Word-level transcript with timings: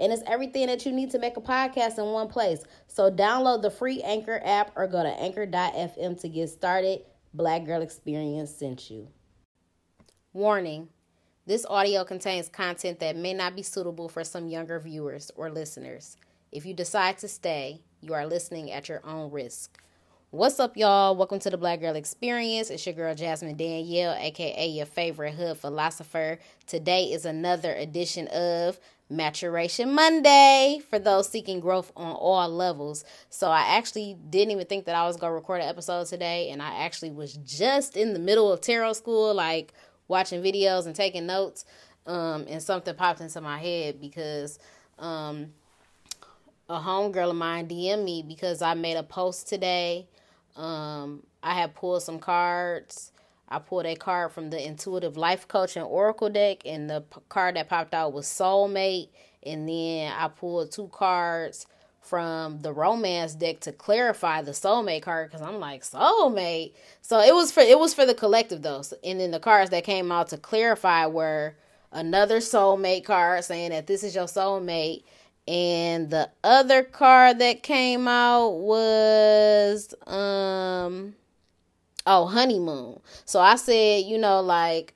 And 0.00 0.12
it's 0.12 0.22
everything 0.26 0.66
that 0.66 0.84
you 0.86 0.92
need 0.92 1.10
to 1.10 1.18
make 1.18 1.36
a 1.36 1.40
podcast 1.42 1.98
in 1.98 2.06
one 2.06 2.28
place. 2.28 2.64
So 2.88 3.10
download 3.10 3.62
the 3.62 3.70
free 3.70 4.02
Anchor 4.02 4.40
app 4.44 4.72
or 4.74 4.86
go 4.88 5.02
to 5.02 5.10
anchor.fm 5.10 6.20
to 6.20 6.28
get 6.28 6.48
started. 6.48 7.02
Black 7.34 7.64
Girl 7.64 7.82
Experience 7.82 8.50
sent 8.50 8.90
you. 8.90 9.08
Warning 10.32 10.88
this 11.46 11.66
audio 11.68 12.04
contains 12.04 12.48
content 12.48 13.00
that 13.00 13.16
may 13.16 13.34
not 13.34 13.56
be 13.56 13.62
suitable 13.62 14.08
for 14.08 14.24
some 14.24 14.48
younger 14.48 14.78
viewers 14.78 15.30
or 15.36 15.50
listeners. 15.50 16.16
If 16.52 16.64
you 16.64 16.74
decide 16.74 17.18
to 17.18 17.28
stay, 17.28 17.82
you 18.00 18.14
are 18.14 18.26
listening 18.26 18.70
at 18.70 18.88
your 18.88 19.04
own 19.04 19.30
risk. 19.30 19.82
What's 20.32 20.60
up, 20.60 20.76
y'all? 20.76 21.16
Welcome 21.16 21.40
to 21.40 21.50
the 21.50 21.56
Black 21.56 21.80
Girl 21.80 21.96
Experience. 21.96 22.70
It's 22.70 22.86
your 22.86 22.94
girl 22.94 23.16
Jasmine 23.16 23.56
Danielle, 23.56 24.14
aka 24.14 24.68
your 24.68 24.86
favorite 24.86 25.34
hood 25.34 25.58
philosopher. 25.58 26.38
Today 26.68 27.06
is 27.06 27.24
another 27.24 27.74
edition 27.74 28.28
of 28.28 28.78
Maturation 29.08 29.92
Monday 29.92 30.80
for 30.88 31.00
those 31.00 31.28
seeking 31.28 31.58
growth 31.58 31.90
on 31.96 32.12
all 32.12 32.48
levels. 32.48 33.04
So, 33.28 33.50
I 33.50 33.76
actually 33.76 34.16
didn't 34.30 34.52
even 34.52 34.66
think 34.68 34.84
that 34.84 34.94
I 34.94 35.04
was 35.04 35.16
going 35.16 35.32
to 35.32 35.34
record 35.34 35.62
an 35.62 35.68
episode 35.68 36.06
today, 36.06 36.50
and 36.50 36.62
I 36.62 36.84
actually 36.84 37.10
was 37.10 37.36
just 37.38 37.96
in 37.96 38.12
the 38.12 38.20
middle 38.20 38.52
of 38.52 38.60
tarot 38.60 38.92
school, 38.92 39.34
like 39.34 39.74
watching 40.06 40.44
videos 40.44 40.86
and 40.86 40.94
taking 40.94 41.26
notes. 41.26 41.64
Um, 42.06 42.46
and 42.48 42.62
something 42.62 42.94
popped 42.94 43.20
into 43.20 43.40
my 43.40 43.58
head 43.58 44.00
because 44.00 44.60
um, 44.96 45.48
a 46.68 46.78
homegirl 46.78 47.30
of 47.30 47.36
mine 47.36 47.66
DM 47.66 48.04
me 48.04 48.22
because 48.22 48.62
I 48.62 48.74
made 48.74 48.96
a 48.96 49.02
post 49.02 49.48
today 49.48 50.06
um, 50.56 51.22
I 51.42 51.54
have 51.54 51.74
pulled 51.74 52.02
some 52.02 52.18
cards. 52.18 53.12
I 53.48 53.58
pulled 53.58 53.86
a 53.86 53.96
card 53.96 54.32
from 54.32 54.50
the 54.50 54.64
Intuitive 54.64 55.16
Life 55.16 55.48
Coach 55.48 55.76
and 55.76 55.84
Oracle 55.84 56.30
deck, 56.30 56.62
and 56.64 56.88
the 56.88 57.00
p- 57.00 57.20
card 57.28 57.56
that 57.56 57.68
popped 57.68 57.94
out 57.94 58.12
was 58.12 58.26
Soulmate. 58.26 59.08
And 59.42 59.68
then 59.68 60.12
I 60.12 60.28
pulled 60.28 60.70
two 60.70 60.88
cards 60.88 61.66
from 62.00 62.60
the 62.60 62.72
romance 62.72 63.34
deck 63.34 63.60
to 63.60 63.72
clarify 63.72 64.42
the 64.42 64.50
soulmate 64.52 65.02
card 65.02 65.30
because 65.30 65.46
I'm 65.46 65.60
like 65.60 65.82
soulmate. 65.82 66.72
So 67.02 67.20
it 67.20 67.34
was 67.34 67.52
for 67.52 67.60
it 67.60 67.78
was 67.78 67.94
for 67.94 68.06
the 68.06 68.14
collective 68.14 68.62
though. 68.62 68.82
So, 68.82 68.96
and 69.04 69.20
then 69.20 69.30
the 69.30 69.40
cards 69.40 69.70
that 69.70 69.84
came 69.84 70.10
out 70.10 70.28
to 70.28 70.38
clarify 70.38 71.06
were 71.06 71.54
another 71.92 72.38
soulmate 72.38 73.04
card 73.04 73.44
saying 73.44 73.70
that 73.70 73.86
this 73.86 74.02
is 74.02 74.14
your 74.14 74.24
soulmate 74.24 75.04
and 75.50 76.10
the 76.10 76.30
other 76.44 76.84
card 76.84 77.40
that 77.40 77.64
came 77.64 78.06
out 78.06 78.50
was 78.50 79.92
um 80.06 81.16
oh 82.06 82.26
honeymoon. 82.26 83.00
So 83.24 83.40
i 83.40 83.56
said 83.56 84.04
you 84.04 84.16
know 84.16 84.40
like 84.40 84.94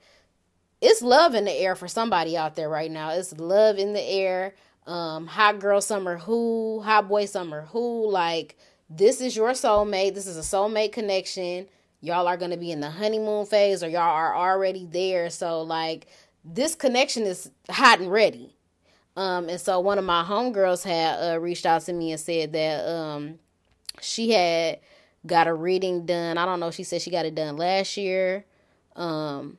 it's 0.79 1.01
love 1.01 1.35
in 1.35 1.43
the 1.43 1.51
air 1.51 1.75
for 1.75 1.89
somebody 1.89 2.37
out 2.37 2.55
there 2.55 2.69
right 2.69 2.89
now. 2.89 3.09
It's 3.09 3.33
love 3.33 3.77
in 3.77 3.91
the 3.91 4.01
air. 4.01 4.55
Um 4.87 5.27
hot 5.27 5.59
girl 5.59 5.81
summer 5.81 6.17
who 6.17 6.81
hot 6.85 7.09
boy 7.09 7.25
summer 7.25 7.63
who 7.63 8.09
like 8.09 8.57
this 8.89 9.19
is 9.19 9.35
your 9.35 9.51
soulmate. 9.51 10.13
This 10.13 10.27
is 10.27 10.37
a 10.37 10.55
soulmate 10.55 10.93
connection. 10.93 11.67
Y'all 11.99 12.27
are 12.27 12.37
to 12.51 12.57
be 12.57 12.71
in 12.71 12.79
the 12.79 12.91
honeymoon 12.91 13.45
phase 13.45 13.83
or 13.83 13.89
y'all 13.89 14.01
are 14.03 14.33
already 14.33 14.85
there. 14.85 15.29
So 15.29 15.63
like 15.63 16.07
this 16.45 16.75
connection 16.75 17.23
is 17.23 17.51
hot 17.69 17.99
and 17.99 18.09
ready 18.09 18.55
um, 19.15 19.47
and 19.49 19.59
so 19.59 19.79
one 19.79 19.97
of 19.97 20.05
my 20.05 20.23
homegirls 20.23 20.83
had 20.83 21.35
uh, 21.35 21.39
reached 21.39 21.65
out 21.65 21.81
to 21.83 21.93
me 21.93 22.11
and 22.11 22.19
said 22.19 22.51
that 22.53 22.87
um, 22.87 23.39
she 24.01 24.31
had 24.31 24.79
got 25.25 25.47
a 25.47 25.53
reading 25.53 26.05
done. 26.05 26.37
I 26.37 26.45
don't 26.45 26.59
know. 26.59 26.71
She 26.71 26.83
said 26.83 27.01
she 27.01 27.11
got 27.11 27.25
it 27.25 27.35
done 27.35 27.57
last 27.57 27.97
year. 27.97 28.45
Um, 28.95 29.57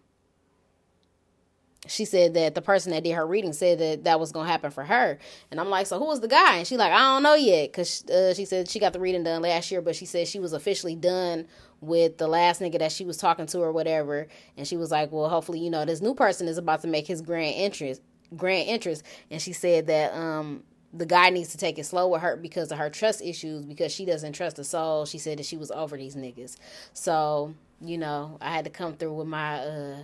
she 1.88 2.04
said 2.04 2.34
that 2.34 2.54
the 2.54 2.62
person 2.62 2.92
that 2.92 3.04
did 3.04 3.12
her 3.12 3.26
reading 3.26 3.52
said 3.52 3.78
that 3.78 4.04
that 4.04 4.18
was 4.18 4.32
gonna 4.32 4.48
happen 4.48 4.70
for 4.70 4.84
her, 4.84 5.18
and 5.50 5.60
I'm 5.60 5.70
like, 5.70 5.86
so 5.86 5.98
who 5.98 6.06
was 6.06 6.20
the 6.20 6.28
guy? 6.28 6.56
And 6.56 6.66
she 6.66 6.76
like, 6.76 6.92
I 6.92 6.98
don't 6.98 7.22
know 7.22 7.34
yet, 7.34 7.72
cause 7.72 8.04
uh, 8.10 8.34
she 8.34 8.44
said 8.44 8.68
she 8.68 8.78
got 8.80 8.92
the 8.92 9.00
reading 9.00 9.22
done 9.22 9.42
last 9.42 9.70
year, 9.70 9.80
but 9.80 9.94
she 9.94 10.04
said 10.04 10.26
she 10.26 10.40
was 10.40 10.52
officially 10.52 10.96
done 10.96 11.46
with 11.80 12.18
the 12.18 12.26
last 12.26 12.60
nigga 12.60 12.78
that 12.80 12.92
she 12.92 13.04
was 13.04 13.16
talking 13.16 13.46
to 13.46 13.60
or 13.60 13.72
whatever, 13.72 14.26
and 14.56 14.66
she 14.66 14.76
was 14.76 14.90
like, 14.90 15.12
well, 15.12 15.28
hopefully, 15.28 15.60
you 15.60 15.70
know, 15.70 15.84
this 15.84 16.00
new 16.00 16.14
person 16.14 16.48
is 16.48 16.58
about 16.58 16.82
to 16.82 16.88
make 16.88 17.06
his 17.06 17.22
grand 17.22 17.54
entrance 17.56 18.00
grand 18.36 18.68
interest. 18.68 19.02
And 19.30 19.40
she 19.40 19.52
said 19.52 19.86
that 19.86 20.14
um 20.14 20.62
the 20.92 21.06
guy 21.06 21.30
needs 21.30 21.50
to 21.50 21.58
take 21.58 21.78
it 21.78 21.84
slow 21.84 22.08
with 22.08 22.22
her 22.22 22.36
because 22.36 22.72
of 22.72 22.78
her 22.78 22.88
trust 22.88 23.20
issues 23.20 23.64
because 23.66 23.92
she 23.92 24.06
doesn't 24.06 24.32
trust 24.32 24.56
the 24.56 24.64
soul 24.64 25.04
she 25.04 25.18
said 25.18 25.38
that 25.38 25.44
she 25.44 25.56
was 25.56 25.70
over 25.70 25.96
these 25.96 26.16
niggas. 26.16 26.56
So 26.92 27.54
you 27.80 27.98
know 27.98 28.38
i 28.40 28.50
had 28.54 28.64
to 28.64 28.70
come 28.70 28.94
through 28.94 29.12
with 29.12 29.28
my 29.28 29.58
uh 29.58 29.96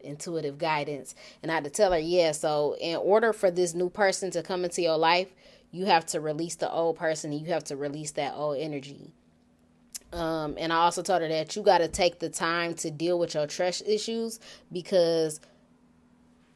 intuitive 0.00 0.58
guidance. 0.58 1.14
And 1.42 1.50
i 1.50 1.54
had 1.54 1.64
to 1.64 1.70
tell 1.70 1.92
her 1.92 1.98
yeah 1.98 2.32
so 2.32 2.76
in 2.80 2.96
order 2.96 3.32
for 3.32 3.50
this 3.50 3.74
new 3.74 3.88
person 3.88 4.30
to 4.32 4.42
come 4.42 4.64
into 4.64 4.82
your 4.82 4.98
life 4.98 5.32
you 5.72 5.86
have 5.86 6.04
to 6.06 6.20
release 6.20 6.54
the 6.54 6.70
old 6.70 6.96
person 6.96 7.32
and 7.32 7.40
you 7.40 7.52
have 7.52 7.64
to 7.64 7.76
release 7.76 8.12
that 8.12 8.34
old 8.34 8.58
energy. 8.58 9.10
Um, 10.12 10.56
and 10.58 10.72
I 10.72 10.76
also 10.76 11.02
told 11.02 11.22
her 11.22 11.28
that 11.28 11.56
you 11.56 11.62
got 11.62 11.78
to 11.78 11.88
take 11.88 12.18
the 12.18 12.28
time 12.28 12.74
to 12.74 12.90
deal 12.90 13.18
with 13.18 13.34
your 13.34 13.46
trust 13.46 13.82
issues 13.86 14.38
because 14.70 15.40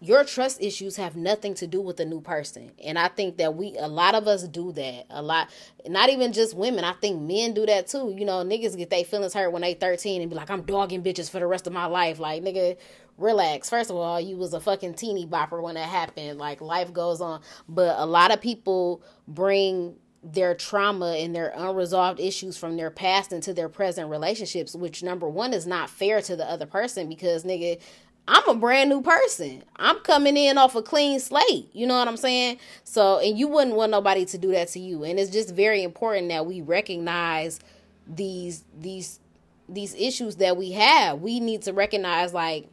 your 0.00 0.24
trust 0.24 0.60
issues 0.60 0.96
have 0.96 1.16
nothing 1.16 1.54
to 1.54 1.66
do 1.66 1.80
with 1.80 1.96
the 1.96 2.04
new 2.04 2.20
person. 2.20 2.72
And 2.84 2.98
i 2.98 3.08
think 3.08 3.38
that 3.38 3.54
we 3.54 3.76
a 3.78 3.88
lot 3.88 4.14
of 4.14 4.26
us 4.28 4.46
do 4.46 4.72
that. 4.72 5.06
A 5.10 5.22
lot 5.22 5.48
not 5.86 6.10
even 6.10 6.32
just 6.32 6.54
women. 6.54 6.84
I 6.84 6.92
think 6.92 7.20
men 7.22 7.54
do 7.54 7.64
that 7.66 7.86
too. 7.86 8.14
You 8.16 8.24
know 8.24 8.44
niggas 8.44 8.76
get 8.76 8.90
their 8.90 9.04
feelings 9.04 9.34
hurt 9.34 9.52
when 9.52 9.62
they 9.62 9.74
13 9.74 10.20
and 10.20 10.30
be 10.30 10.36
like 10.36 10.50
i'm 10.50 10.62
dogging 10.62 11.02
bitches 11.02 11.30
for 11.30 11.38
the 11.40 11.46
rest 11.46 11.66
of 11.66 11.72
my 11.72 11.86
life. 11.86 12.18
Like 12.18 12.42
nigga 12.42 12.76
relax. 13.16 13.70
First 13.70 13.90
of 13.90 13.96
all 13.96 14.20
you 14.20 14.36
was 14.36 14.52
a 14.52 14.60
fucking 14.60 14.94
teeny 14.94 15.26
bopper 15.26 15.62
when 15.62 15.76
that 15.76 15.88
happened. 15.88 16.38
Like 16.38 16.60
life 16.60 16.92
goes 16.92 17.20
on. 17.20 17.40
But 17.68 17.98
a 17.98 18.06
lot 18.06 18.32
of 18.32 18.40
people 18.40 19.02
bring 19.26 19.96
their 20.32 20.54
trauma 20.54 21.12
and 21.18 21.34
their 21.34 21.52
unresolved 21.56 22.18
issues 22.18 22.56
from 22.56 22.76
their 22.76 22.90
past 22.90 23.32
into 23.32 23.54
their 23.54 23.68
present 23.68 24.10
relationships 24.10 24.74
which 24.74 25.02
number 25.02 25.28
one 25.28 25.52
is 25.52 25.66
not 25.66 25.88
fair 25.88 26.20
to 26.20 26.34
the 26.34 26.44
other 26.50 26.66
person 26.66 27.08
because 27.08 27.44
nigga 27.44 27.80
I'm 28.28 28.48
a 28.48 28.54
brand 28.54 28.90
new 28.90 29.02
person. 29.02 29.62
I'm 29.76 30.00
coming 30.00 30.36
in 30.36 30.58
off 30.58 30.74
a 30.74 30.82
clean 30.82 31.20
slate. 31.20 31.68
You 31.72 31.86
know 31.86 31.96
what 31.98 32.08
I'm 32.08 32.16
saying? 32.16 32.58
So, 32.84 33.18
and 33.18 33.38
you 33.38 33.46
wouldn't 33.48 33.76
want 33.76 33.92
nobody 33.92 34.24
to 34.26 34.38
do 34.38 34.50
that 34.52 34.68
to 34.68 34.80
you. 34.80 35.04
And 35.04 35.18
it's 35.18 35.30
just 35.30 35.54
very 35.54 35.82
important 35.82 36.28
that 36.30 36.46
we 36.46 36.60
recognize 36.60 37.60
these 38.06 38.64
these 38.78 39.20
these 39.68 39.94
issues 39.94 40.36
that 40.36 40.56
we 40.56 40.72
have. 40.72 41.20
We 41.20 41.40
need 41.40 41.62
to 41.62 41.72
recognize 41.72 42.32
like 42.32 42.68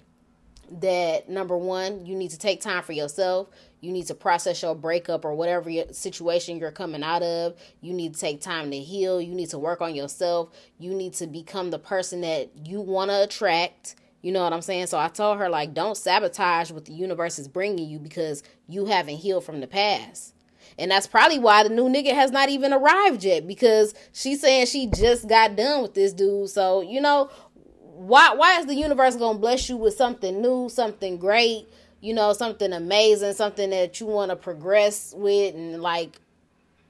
that 0.79 1.29
number 1.29 1.57
1, 1.57 2.05
you 2.05 2.15
need 2.15 2.31
to 2.31 2.37
take 2.37 2.61
time 2.61 2.83
for 2.83 2.93
yourself. 2.93 3.49
You 3.81 3.91
need 3.91 4.07
to 4.07 4.15
process 4.15 4.61
your 4.61 4.75
breakup 4.75 5.25
or 5.25 5.33
whatever 5.35 5.69
situation 5.91 6.57
you're 6.57 6.71
coming 6.71 7.03
out 7.03 7.21
of. 7.21 7.55
You 7.81 7.93
need 7.93 8.13
to 8.13 8.19
take 8.19 8.41
time 8.41 8.71
to 8.71 8.79
heal. 8.79 9.21
You 9.21 9.35
need 9.35 9.49
to 9.49 9.59
work 9.59 9.81
on 9.81 9.93
yourself. 9.93 10.49
You 10.79 10.93
need 10.93 11.13
to 11.15 11.27
become 11.27 11.69
the 11.69 11.79
person 11.79 12.21
that 12.21 12.49
you 12.65 12.79
want 12.79 13.11
to 13.11 13.23
attract 13.23 13.95
you 14.23 14.31
know 14.31 14.41
what 14.41 14.53
I'm 14.53 14.61
saying? 14.61 14.87
So 14.87 14.97
I 14.97 15.09
told 15.09 15.37
her, 15.37 15.49
like, 15.49 15.73
don't 15.73 15.97
sabotage 15.97 16.71
what 16.71 16.85
the 16.85 16.93
universe 16.93 17.37
is 17.37 17.49
bringing 17.49 17.89
you 17.89 17.99
because 17.99 18.41
you 18.69 18.85
haven't 18.85 19.17
healed 19.17 19.43
from 19.43 19.59
the 19.59 19.67
past. 19.67 20.33
And 20.79 20.89
that's 20.89 21.07
probably 21.07 21.39
why 21.39 21.63
the 21.63 21.69
new 21.69 21.89
nigga 21.89 22.13
has 22.13 22.31
not 22.31 22.47
even 22.47 22.71
arrived 22.71 23.25
yet 23.25 23.45
because 23.45 23.93
she's 24.13 24.39
saying 24.39 24.67
she 24.67 24.87
just 24.87 25.27
got 25.27 25.57
done 25.57 25.81
with 25.81 25.93
this 25.93 26.13
dude. 26.13 26.49
So, 26.49 26.81
you 26.81 27.01
know, 27.01 27.29
why 27.75 28.33
why 28.33 28.59
is 28.59 28.65
the 28.65 28.75
universe 28.75 29.17
going 29.17 29.35
to 29.35 29.41
bless 29.41 29.69
you 29.69 29.75
with 29.77 29.93
something 29.93 30.41
new, 30.41 30.69
something 30.69 31.17
great, 31.17 31.67
you 31.99 32.13
know, 32.13 32.31
something 32.33 32.71
amazing, 32.71 33.33
something 33.33 33.69
that 33.69 33.99
you 33.99 34.07
want 34.07 34.31
to 34.31 34.35
progress 34.35 35.13
with 35.15 35.53
and 35.53 35.81
like 35.81 36.19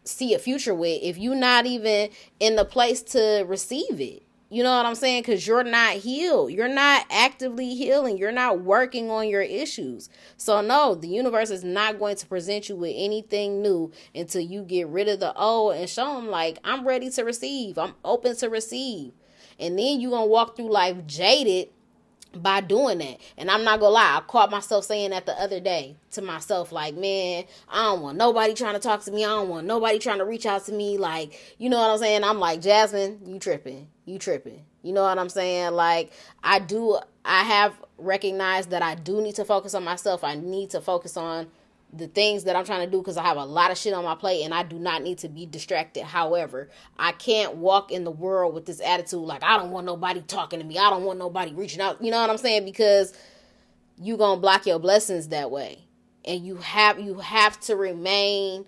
see 0.06 0.34
a 0.34 0.40
future 0.40 0.76
with 0.76 1.02
if 1.02 1.18
you're 1.18 1.36
not 1.36 1.66
even 1.66 2.10
in 2.40 2.56
the 2.56 2.66
place 2.66 3.02
to 3.02 3.44
receive 3.48 4.00
it? 4.00 4.23
You 4.54 4.62
know 4.62 4.78
what 4.78 4.86
I'm 4.86 4.94
saying? 4.94 5.24
Because 5.24 5.48
you're 5.48 5.64
not 5.64 5.94
healed. 5.94 6.52
You're 6.52 6.68
not 6.68 7.08
actively 7.10 7.74
healing. 7.74 8.20
You're 8.20 8.32
not 8.32 8.62
working 8.62 9.10
on 9.10 9.28
your 9.28 9.42
issues. 9.42 10.12
So, 10.38 10.62
no, 10.62 10.94
the 10.94 11.08
universe 11.08 11.50
is 11.50 11.64
not 11.64 11.98
going 11.98 12.18
to 12.18 12.28
present 12.28 12.70
you 12.70 12.76
with 12.76 12.94
anything 12.96 13.64
new 13.64 13.92
until 14.14 14.42
you 14.42 14.62
get 14.62 14.90
rid 14.90 15.08
of 15.08 15.20
the 15.20 15.34
old 15.34 15.74
and 15.74 15.90
show 15.90 16.14
them, 16.14 16.28
like, 16.28 16.60
I'm 16.64 16.86
ready 16.86 17.10
to 17.10 17.24
receive. 17.24 17.80
I'm 17.80 17.96
open 18.06 18.36
to 18.36 18.48
receive. 18.48 19.14
And 19.60 19.80
then 19.80 20.00
you're 20.00 20.12
going 20.12 20.28
to 20.28 20.30
walk 20.30 20.56
through 20.56 20.72
life 20.72 20.98
jaded 21.08 21.70
by 22.36 22.62
doing 22.62 23.00
that. 23.00 23.18
And 23.40 23.50
I'm 23.50 23.64
not 23.64 23.80
gonna 23.80 23.94
lie, 23.94 24.18
I 24.18 24.22
caught 24.22 24.50
myself 24.50 24.86
saying 24.86 25.12
that 25.12 25.28
the 25.28 25.40
other 25.40 25.60
day 25.60 25.98
to 26.12 26.22
myself, 26.24 26.72
like, 26.72 26.96
man, 26.96 27.44
I 27.70 27.84
don't 27.84 28.02
want 28.02 28.18
nobody 28.18 28.56
trying 28.56 28.74
to 28.74 28.80
talk 28.80 29.04
to 29.04 29.12
me. 29.12 29.24
I 29.24 29.28
don't 29.30 29.50
want 29.50 29.68
nobody 29.68 30.00
trying 30.00 30.18
to 30.18 30.26
reach 30.26 30.48
out 30.48 30.66
to 30.66 30.72
me. 30.72 30.98
Like, 30.98 31.40
you 31.60 31.70
know 31.70 31.78
what 31.78 31.92
I'm 31.92 32.00
saying? 32.00 32.24
I'm 32.24 32.40
like, 32.40 32.60
Jasmine, 32.60 33.20
you 33.28 33.38
tripping. 33.38 33.88
You 34.06 34.20
tripping. 34.20 34.66
You 34.82 34.94
know 34.94 35.04
what 35.04 35.18
I'm 35.18 35.30
saying? 35.30 35.74
Like, 35.74 36.12
I 36.44 36.60
do, 36.60 37.00
I 37.24 37.44
have 37.44 37.74
recognized 37.98 38.72
that 38.72 38.82
I 38.82 38.96
do 38.96 39.22
need 39.22 39.36
to 39.36 39.46
focus 39.46 39.74
on 39.74 39.84
myself. 39.84 40.24
I 40.24 40.36
need 40.36 40.72
to 40.72 40.82
focus 40.82 41.16
on 41.16 41.48
the 41.96 42.08
things 42.08 42.46
that 42.46 42.56
I'm 42.56 42.66
trying 42.66 42.86
to 42.86 42.92
do 42.92 42.98
because 42.98 43.18
I 43.18 43.24
have 43.24 43.38
a 43.38 43.46
lot 43.46 43.72
of 43.72 43.78
shit 43.78 43.94
on 43.94 44.04
my 44.04 44.16
plate 44.16 44.44
and 44.44 44.54
I 44.54 44.64
do 44.64 44.80
not 44.80 45.04
need 45.04 45.20
to 45.20 45.30
be 45.30 45.46
distracted. 45.46 46.04
However, 46.04 46.70
I 46.98 47.12
can't 47.12 47.56
walk 47.56 47.92
in 47.92 48.04
the 48.04 48.12
world 48.12 48.56
with 48.56 48.66
this 48.66 48.82
attitude 48.82 49.22
like 49.22 49.44
I 49.44 49.58
don't 49.58 49.72
want 49.72 49.86
nobody 49.86 50.22
talking 50.22 50.60
to 50.60 50.66
me. 50.66 50.78
I 50.78 50.90
don't 50.90 51.04
want 51.04 51.20
nobody 51.20 51.54
reaching 51.54 51.82
out. 51.82 52.04
You 52.04 52.10
know 52.12 52.20
what 52.20 52.32
I'm 52.32 52.38
saying? 52.38 52.66
Because 52.66 53.14
you 54.02 54.18
going 54.18 54.38
to 54.38 54.42
block 54.42 54.66
your 54.66 54.80
blessings 54.80 55.28
that 55.30 55.52
way. 55.52 55.86
And 56.26 56.46
you 56.46 56.56
have 56.58 57.00
you 57.00 57.20
have 57.20 57.60
to 57.62 57.76
remain 57.76 58.66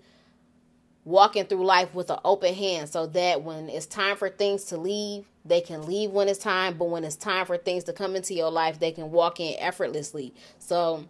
walking 1.06 1.44
through 1.44 1.64
life 1.64 1.94
with 1.94 2.10
an 2.10 2.18
open 2.24 2.52
hand 2.52 2.90
so 2.90 3.06
that 3.06 3.42
when 3.42 3.68
it's 3.68 3.86
time 3.86 4.16
for 4.16 4.28
things 4.28 4.64
to 4.64 4.76
leave, 4.76 5.24
they 5.44 5.60
can 5.60 5.86
leave 5.86 6.10
when 6.10 6.28
it's 6.28 6.40
time, 6.40 6.76
but 6.76 6.86
when 6.90 7.04
it's 7.04 7.14
time 7.16 7.46
for 7.46 7.56
things 7.56 7.84
to 7.84 7.92
come 7.92 8.16
into 8.16 8.34
your 8.34 8.50
life, 8.50 8.80
they 8.80 8.90
can 8.90 9.12
walk 9.12 9.38
in 9.38 9.54
effortlessly. 9.60 10.34
So 10.58 11.04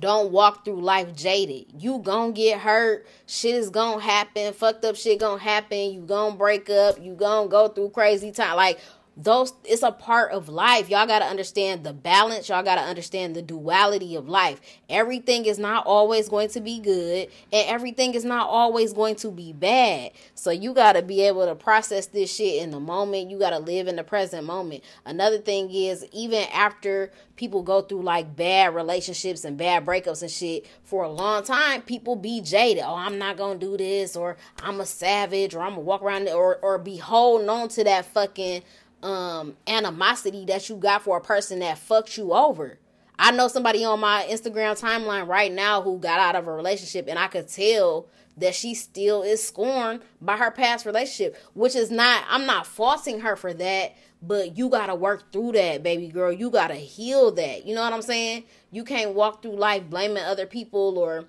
don't 0.00 0.32
walk 0.32 0.64
through 0.64 0.80
life 0.80 1.14
jaded. 1.14 1.66
You 1.78 1.98
gonna 1.98 2.32
get 2.32 2.60
hurt. 2.60 3.06
Shit 3.26 3.54
is 3.54 3.68
gonna 3.68 4.00
happen. 4.00 4.54
Fucked 4.54 4.84
up 4.86 4.96
shit 4.96 5.20
gonna 5.20 5.40
happen. 5.40 5.92
You 5.92 6.00
gonna 6.00 6.34
break 6.34 6.68
up. 6.70 7.00
You 7.00 7.14
gonna 7.14 7.48
go 7.48 7.68
through 7.68 7.90
crazy 7.90 8.32
time. 8.32 8.56
Like 8.56 8.80
those 9.16 9.54
it's 9.64 9.82
a 9.82 9.92
part 9.92 10.32
of 10.32 10.48
life. 10.48 10.90
Y'all 10.90 11.06
got 11.06 11.20
to 11.20 11.24
understand 11.24 11.84
the 11.84 11.94
balance. 11.94 12.48
Y'all 12.48 12.62
got 12.62 12.74
to 12.74 12.82
understand 12.82 13.34
the 13.34 13.40
duality 13.40 14.14
of 14.14 14.28
life. 14.28 14.60
Everything 14.90 15.46
is 15.46 15.58
not 15.58 15.86
always 15.86 16.28
going 16.28 16.48
to 16.50 16.60
be 16.60 16.78
good 16.78 17.28
and 17.52 17.68
everything 17.68 18.14
is 18.14 18.24
not 18.24 18.48
always 18.48 18.92
going 18.92 19.16
to 19.16 19.30
be 19.30 19.54
bad. 19.54 20.10
So 20.34 20.50
you 20.50 20.74
got 20.74 20.92
to 20.92 21.02
be 21.02 21.22
able 21.22 21.46
to 21.46 21.54
process 21.54 22.06
this 22.06 22.34
shit 22.34 22.62
in 22.62 22.70
the 22.70 22.80
moment. 22.80 23.30
You 23.30 23.38
got 23.38 23.50
to 23.50 23.58
live 23.58 23.88
in 23.88 23.96
the 23.96 24.04
present 24.04 24.44
moment. 24.44 24.84
Another 25.06 25.38
thing 25.38 25.70
is 25.70 26.04
even 26.12 26.46
after 26.52 27.10
people 27.36 27.62
go 27.62 27.82
through 27.82 28.02
like 28.02 28.36
bad 28.36 28.74
relationships 28.74 29.44
and 29.44 29.56
bad 29.56 29.86
breakups 29.86 30.22
and 30.22 30.30
shit 30.30 30.66
for 30.82 31.04
a 31.04 31.08
long 31.08 31.44
time 31.44 31.82
people 31.82 32.16
be 32.16 32.40
jaded. 32.40 32.82
Oh 32.82 32.94
i'm 32.94 33.18
not 33.18 33.36
gonna 33.36 33.58
do 33.58 33.76
this 33.76 34.16
or 34.16 34.38
i'm 34.62 34.80
a 34.80 34.86
savage 34.86 35.54
or 35.54 35.60
i'm 35.60 35.72
gonna 35.72 35.82
walk 35.82 36.02
around 36.02 36.28
or, 36.30 36.56
or 36.62 36.78
be 36.78 36.96
holding 36.96 37.50
on 37.50 37.68
to 37.68 37.84
that 37.84 38.06
fucking 38.06 38.62
um 39.02 39.56
animosity 39.66 40.44
that 40.46 40.68
you 40.68 40.76
got 40.76 41.02
for 41.02 41.16
a 41.18 41.20
person 41.20 41.60
that 41.60 41.78
fucked 41.78 42.16
you 42.16 42.32
over. 42.32 42.78
I 43.18 43.30
know 43.30 43.48
somebody 43.48 43.84
on 43.84 44.00
my 44.00 44.26
Instagram 44.28 44.78
timeline 44.78 45.26
right 45.26 45.52
now 45.52 45.80
who 45.80 45.98
got 45.98 46.20
out 46.20 46.36
of 46.36 46.46
a 46.46 46.52
relationship 46.52 47.06
and 47.08 47.18
I 47.18 47.28
could 47.28 47.48
tell 47.48 48.08
that 48.36 48.54
she 48.54 48.74
still 48.74 49.22
is 49.22 49.42
scorned 49.42 50.02
by 50.20 50.36
her 50.36 50.50
past 50.50 50.84
relationship, 50.84 51.36
which 51.54 51.74
is 51.74 51.90
not 51.90 52.24
I'm 52.28 52.46
not 52.46 52.66
faulting 52.66 53.20
her 53.20 53.36
for 53.36 53.54
that, 53.54 53.96
but 54.20 54.58
you 54.58 54.68
got 54.68 54.86
to 54.86 54.94
work 54.94 55.32
through 55.32 55.52
that, 55.52 55.82
baby 55.82 56.08
girl. 56.08 56.32
You 56.32 56.50
got 56.50 56.68
to 56.68 56.74
heal 56.74 57.32
that. 57.32 57.64
You 57.64 57.74
know 57.74 57.82
what 57.82 57.92
I'm 57.92 58.02
saying? 58.02 58.44
You 58.70 58.84
can't 58.84 59.14
walk 59.14 59.42
through 59.42 59.56
life 59.56 59.88
blaming 59.88 60.22
other 60.22 60.46
people 60.46 60.98
or 60.98 61.24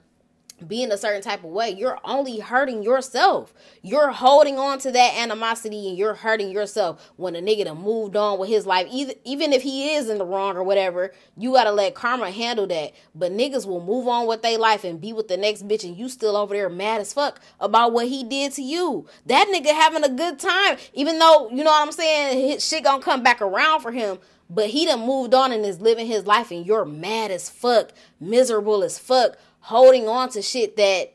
being 0.65 0.91
a 0.91 0.97
certain 0.97 1.21
type 1.21 1.43
of 1.43 1.51
way, 1.51 1.69
you're 1.69 1.99
only 2.03 2.39
hurting 2.39 2.81
yourself. 2.81 3.53
You're 3.83 4.11
holding 4.11 4.57
on 4.57 4.79
to 4.79 4.91
that 4.91 5.15
animosity 5.15 5.87
and 5.87 5.97
you're 5.97 6.15
hurting 6.15 6.49
yourself 6.49 7.11
when 7.15 7.35
a 7.35 7.41
nigga 7.41 7.65
done 7.65 7.81
moved 7.81 8.15
on 8.15 8.39
with 8.39 8.49
his 8.49 8.65
life. 8.65 8.87
Either, 8.89 9.13
even 9.23 9.53
if 9.53 9.61
he 9.61 9.93
is 9.93 10.09
in 10.09 10.17
the 10.17 10.25
wrong 10.25 10.57
or 10.57 10.63
whatever, 10.63 11.13
you 11.37 11.53
gotta 11.53 11.71
let 11.71 11.93
karma 11.93 12.31
handle 12.31 12.65
that. 12.67 12.93
But 13.13 13.33
niggas 13.33 13.67
will 13.67 13.83
move 13.83 14.07
on 14.07 14.25
with 14.25 14.41
their 14.41 14.57
life 14.57 14.83
and 14.83 14.99
be 14.99 15.13
with 15.13 15.27
the 15.27 15.37
next 15.37 15.67
bitch 15.67 15.83
and 15.83 15.95
you 15.95 16.09
still 16.09 16.35
over 16.35 16.55
there 16.55 16.69
mad 16.69 17.01
as 17.01 17.13
fuck 17.13 17.39
about 17.59 17.93
what 17.93 18.07
he 18.07 18.23
did 18.23 18.53
to 18.53 18.63
you. 18.63 19.05
That 19.27 19.47
nigga 19.53 19.73
having 19.73 20.03
a 20.03 20.09
good 20.09 20.39
time, 20.39 20.77
even 20.93 21.19
though, 21.19 21.49
you 21.49 21.63
know 21.63 21.71
what 21.71 21.85
I'm 21.85 21.91
saying, 21.91 22.49
his 22.49 22.67
shit 22.67 22.83
gonna 22.83 23.03
come 23.03 23.21
back 23.21 23.41
around 23.41 23.81
for 23.81 23.91
him. 23.91 24.17
But 24.49 24.69
he 24.69 24.85
done 24.85 25.05
moved 25.05 25.33
on 25.33 25.51
and 25.51 25.65
is 25.65 25.81
living 25.81 26.07
his 26.07 26.25
life 26.25 26.51
and 26.51 26.65
you're 26.65 26.85
mad 26.85 27.31
as 27.31 27.49
fuck, 27.49 27.91
miserable 28.19 28.81
as 28.81 28.97
fuck 28.97 29.35
holding 29.67 30.07
on 30.07 30.29
to 30.29 30.41
shit 30.41 30.77
that 30.77 31.11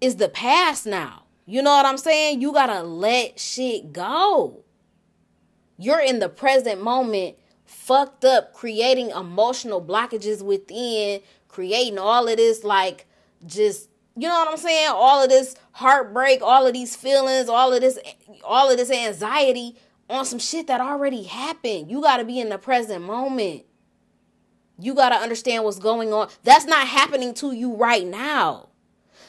is 0.00 0.14
the 0.14 0.28
past 0.28 0.86
now. 0.86 1.24
You 1.44 1.60
know 1.60 1.72
what 1.72 1.86
I'm 1.86 1.98
saying? 1.98 2.40
You 2.40 2.52
gotta 2.52 2.84
let 2.84 3.40
shit 3.40 3.92
go. 3.92 4.62
You're 5.76 6.00
in 6.00 6.20
the 6.20 6.28
present 6.28 6.80
moment, 6.80 7.34
fucked 7.64 8.24
up, 8.24 8.52
creating 8.52 9.10
emotional 9.10 9.84
blockages 9.84 10.40
within, 10.40 11.20
creating 11.48 11.98
all 11.98 12.28
of 12.28 12.36
this, 12.36 12.62
like, 12.62 13.08
just, 13.44 13.88
you 14.16 14.28
know 14.28 14.34
what 14.34 14.50
I'm 14.50 14.56
saying? 14.56 14.92
All 14.94 15.20
of 15.20 15.28
this 15.28 15.56
heartbreak, 15.72 16.42
all 16.42 16.64
of 16.64 16.74
these 16.74 16.94
feelings, 16.94 17.48
all 17.48 17.72
of 17.72 17.80
this, 17.80 17.98
all 18.44 18.70
of 18.70 18.76
this 18.76 18.92
anxiety 18.92 19.74
on 20.08 20.24
some 20.24 20.38
shit 20.38 20.68
that 20.68 20.80
already 20.80 21.24
happened. 21.24 21.90
You 21.90 22.00
gotta 22.02 22.24
be 22.24 22.38
in 22.38 22.50
the 22.50 22.58
present 22.58 23.04
moment. 23.04 23.64
You 24.78 24.94
got 24.94 25.10
to 25.10 25.16
understand 25.16 25.64
what's 25.64 25.78
going 25.78 26.12
on. 26.12 26.28
That's 26.42 26.64
not 26.64 26.86
happening 26.86 27.34
to 27.34 27.52
you 27.52 27.74
right 27.74 28.06
now. 28.06 28.68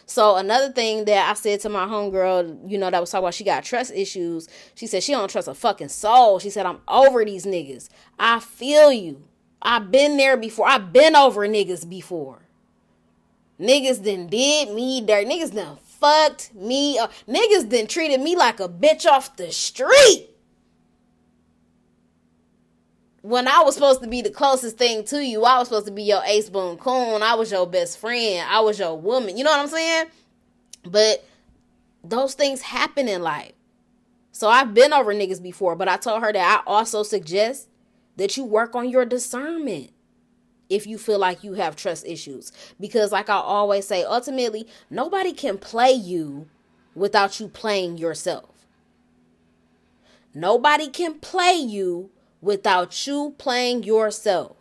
So 0.08 0.36
another 0.36 0.72
thing 0.72 1.06
that 1.06 1.30
I 1.30 1.34
said 1.34 1.62
to 1.62 1.70
my 1.70 1.86
homegirl, 1.86 2.70
you 2.70 2.78
know, 2.78 2.92
that 2.92 3.00
was 3.00 3.10
talking 3.10 3.24
about 3.24 3.34
she 3.34 3.44
got 3.44 3.64
trust 3.64 3.92
issues. 3.94 4.48
She 4.76 4.88
said 4.88 5.04
she 5.04 5.14
don't 5.14 5.30
trust 5.30 5.48
a 5.48 5.54
fucking 5.54 5.90
soul. 5.90 6.40
She 6.40 6.50
said 6.50 6.66
I'm 6.66 6.80
over 6.88 7.26
these 7.26 7.46
niggas. 7.46 7.90
I 8.20 8.40
feel 8.40 8.92
you. 8.92 9.24
I've 9.62 9.92
been 9.92 10.18
there 10.18 10.38
before. 10.38 10.68
I've 10.68 10.94
been 10.94 11.16
over 11.16 11.48
niggas 11.48 11.90
before. 11.90 12.44
Niggas 13.60 14.04
then 14.04 14.28
did 14.28 14.72
me 14.76 15.02
dirt. 15.02 15.26
Niggas 15.26 15.56
done 15.56 15.78
fucked 15.78 16.54
me 16.54 17.00
up. 17.00 17.12
Niggas 17.28 17.70
then 17.70 17.88
treated 17.88 18.22
me 18.22 18.36
like 18.36 18.60
a 18.60 18.70
bitch 18.70 19.08
off 19.08 19.36
the 19.38 19.52
street 19.52 20.30
when 23.26 23.48
I 23.48 23.64
was 23.64 23.74
supposed 23.74 24.04
to 24.04 24.08
be 24.08 24.22
the 24.22 24.30
closest 24.30 24.78
thing 24.78 25.04
to 25.06 25.26
you, 25.26 25.46
I 25.46 25.58
was 25.58 25.70
supposed 25.70 25.88
to 25.88 25.92
be 25.92 26.04
your 26.04 26.22
ace 26.26 26.48
boon 26.48 26.78
coon. 26.78 27.24
I 27.24 27.34
was 27.34 27.52
your 27.52 27.66
best 27.66 27.98
friend. 27.98 28.48
I 28.48 28.60
was 28.60 28.78
your 28.78 28.96
woman. 28.96 29.36
You 29.36 29.44
know 29.44 29.50
what 29.50 29.62
I'm 29.62 29.68
saying? 29.68 30.06
But 30.84 31.26
those 32.04 32.36
things 32.36 32.62
happen 32.62 33.08
in 33.08 33.24
life. 33.24 33.54
So 34.32 34.48
I've 34.48 34.76
been 34.76 34.94
over 34.94 35.12
niggas 35.12 35.42
before, 35.42 35.76
but 35.76 35.88
I 35.88 35.98
told 35.98 36.22
her 36.22 36.32
that 36.32 36.64
I 36.68 36.70
also 36.70 37.02
suggest 37.02 37.68
that 38.18 38.38
you 38.38 38.44
work 38.44 38.76
on 38.76 38.90
your 38.90 39.06
discernment 39.06 39.90
if 40.70 40.86
you 40.86 41.00
feel 41.00 41.18
like 41.18 41.44
you 41.44 41.54
have 41.54 41.76
trust 41.76 42.06
issues. 42.06 42.52
Because, 42.80 43.12
like 43.12 43.30
I 43.30 43.38
always 43.38 43.88
say, 43.88 44.04
ultimately, 44.04 44.68
nobody 44.92 45.34
can 45.34 45.58
play 45.58 45.92
you 45.92 46.48
without 46.94 47.40
you 47.40 47.48
playing 47.48 47.98
yourself. 47.98 48.68
Nobody 50.32 50.90
can 50.90 51.16
play 51.16 51.56
you 51.56 52.12
without 52.46 53.08
you 53.08 53.34
playing 53.40 53.84
yourself. 53.84 54.56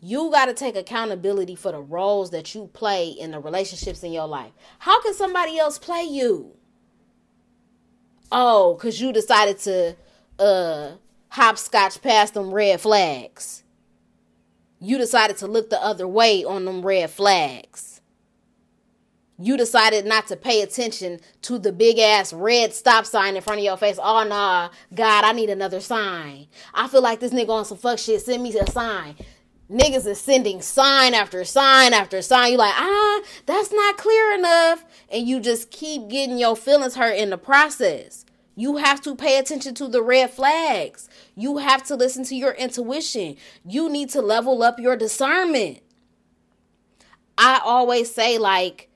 You 0.00 0.30
got 0.30 0.46
to 0.46 0.54
take 0.54 0.76
accountability 0.76 1.56
for 1.56 1.72
the 1.72 1.80
roles 1.80 2.30
that 2.30 2.54
you 2.54 2.70
play 2.72 3.08
in 3.08 3.32
the 3.32 3.40
relationships 3.40 4.04
in 4.04 4.12
your 4.12 4.28
life. 4.28 4.52
How 4.78 5.02
can 5.02 5.14
somebody 5.14 5.58
else 5.58 5.78
play 5.78 6.04
you? 6.04 6.52
Oh, 8.30 8.74
because 8.74 9.00
you 9.00 9.12
decided 9.12 9.58
to 9.60 9.96
uh 10.38 10.92
hopscotch 11.30 12.00
past 12.02 12.34
them 12.34 12.54
red 12.54 12.80
flags. 12.80 13.64
You 14.78 14.96
decided 14.96 15.38
to 15.38 15.48
look 15.48 15.70
the 15.70 15.82
other 15.82 16.06
way 16.06 16.44
on 16.44 16.66
them 16.66 16.86
red 16.86 17.10
flags 17.10 17.95
you 19.38 19.56
decided 19.56 20.06
not 20.06 20.26
to 20.28 20.36
pay 20.36 20.62
attention 20.62 21.20
to 21.42 21.58
the 21.58 21.72
big 21.72 21.98
ass 21.98 22.32
red 22.32 22.72
stop 22.72 23.04
sign 23.04 23.36
in 23.36 23.42
front 23.42 23.58
of 23.58 23.64
your 23.64 23.76
face. 23.76 23.98
Oh 24.02 24.24
nah, 24.24 24.70
God, 24.94 25.24
I 25.24 25.32
need 25.32 25.50
another 25.50 25.80
sign. 25.80 26.46
I 26.72 26.88
feel 26.88 27.02
like 27.02 27.20
this 27.20 27.32
nigga 27.32 27.50
on 27.50 27.64
some 27.64 27.78
fuck 27.78 27.98
shit. 27.98 28.22
Send 28.22 28.42
me 28.42 28.56
a 28.58 28.70
sign. 28.70 29.16
Niggas 29.70 30.06
is 30.06 30.20
sending 30.20 30.62
sign 30.62 31.12
after 31.12 31.44
sign 31.44 31.92
after 31.92 32.22
sign. 32.22 32.52
You 32.52 32.58
like, 32.58 32.74
ah, 32.76 33.22
that's 33.46 33.72
not 33.72 33.98
clear 33.98 34.32
enough. 34.32 34.84
And 35.10 35.26
you 35.26 35.40
just 35.40 35.70
keep 35.70 36.08
getting 36.08 36.38
your 36.38 36.56
feelings 36.56 36.94
hurt 36.94 37.16
in 37.16 37.30
the 37.30 37.38
process. 37.38 38.24
You 38.54 38.76
have 38.78 39.02
to 39.02 39.14
pay 39.14 39.38
attention 39.38 39.74
to 39.74 39.88
the 39.88 40.02
red 40.02 40.30
flags. 40.30 41.10
You 41.34 41.58
have 41.58 41.82
to 41.84 41.94
listen 41.94 42.24
to 42.24 42.36
your 42.36 42.52
intuition. 42.52 43.36
You 43.66 43.90
need 43.90 44.08
to 44.10 44.22
level 44.22 44.62
up 44.62 44.78
your 44.78 44.96
discernment. 44.96 45.80
I 47.36 47.60
always 47.62 48.14
say, 48.14 48.38
like, 48.38 48.88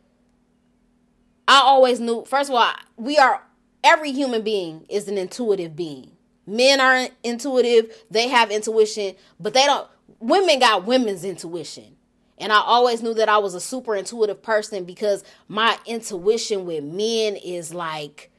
I 1.51 1.63
always 1.63 1.99
knew, 1.99 2.25
first 2.25 2.49
of 2.49 2.55
all, 2.55 2.73
we 2.97 3.19
are, 3.19 3.43
every 3.83 4.13
human 4.13 4.43
being 4.43 4.87
is 4.89 5.09
an 5.09 5.19
intuitive 5.19 5.75
being. 5.75 6.13
Men 6.47 6.81
are 6.81 7.09
intuitive, 7.25 8.05
they 8.09 8.29
have 8.29 8.53
intuition, 8.53 9.17
but 9.41 9.53
they 9.53 9.65
don't, 9.65 9.89
women 10.21 10.61
got 10.61 10.87
women's 10.87 11.25
intuition. 11.25 11.97
And 12.39 12.53
I 12.53 12.61
always 12.61 13.03
knew 13.03 13.15
that 13.15 13.29
I 13.29 13.39
was 13.39 13.57
a 13.57 13.61
super 13.61 13.97
intuitive 13.97 14.41
person 14.41 14.85
because 14.85 15.25
my 15.49 15.77
intuition 15.87 16.67
with 16.67 16.85
men 16.85 17.35
is 17.35 17.75
like 17.75 18.31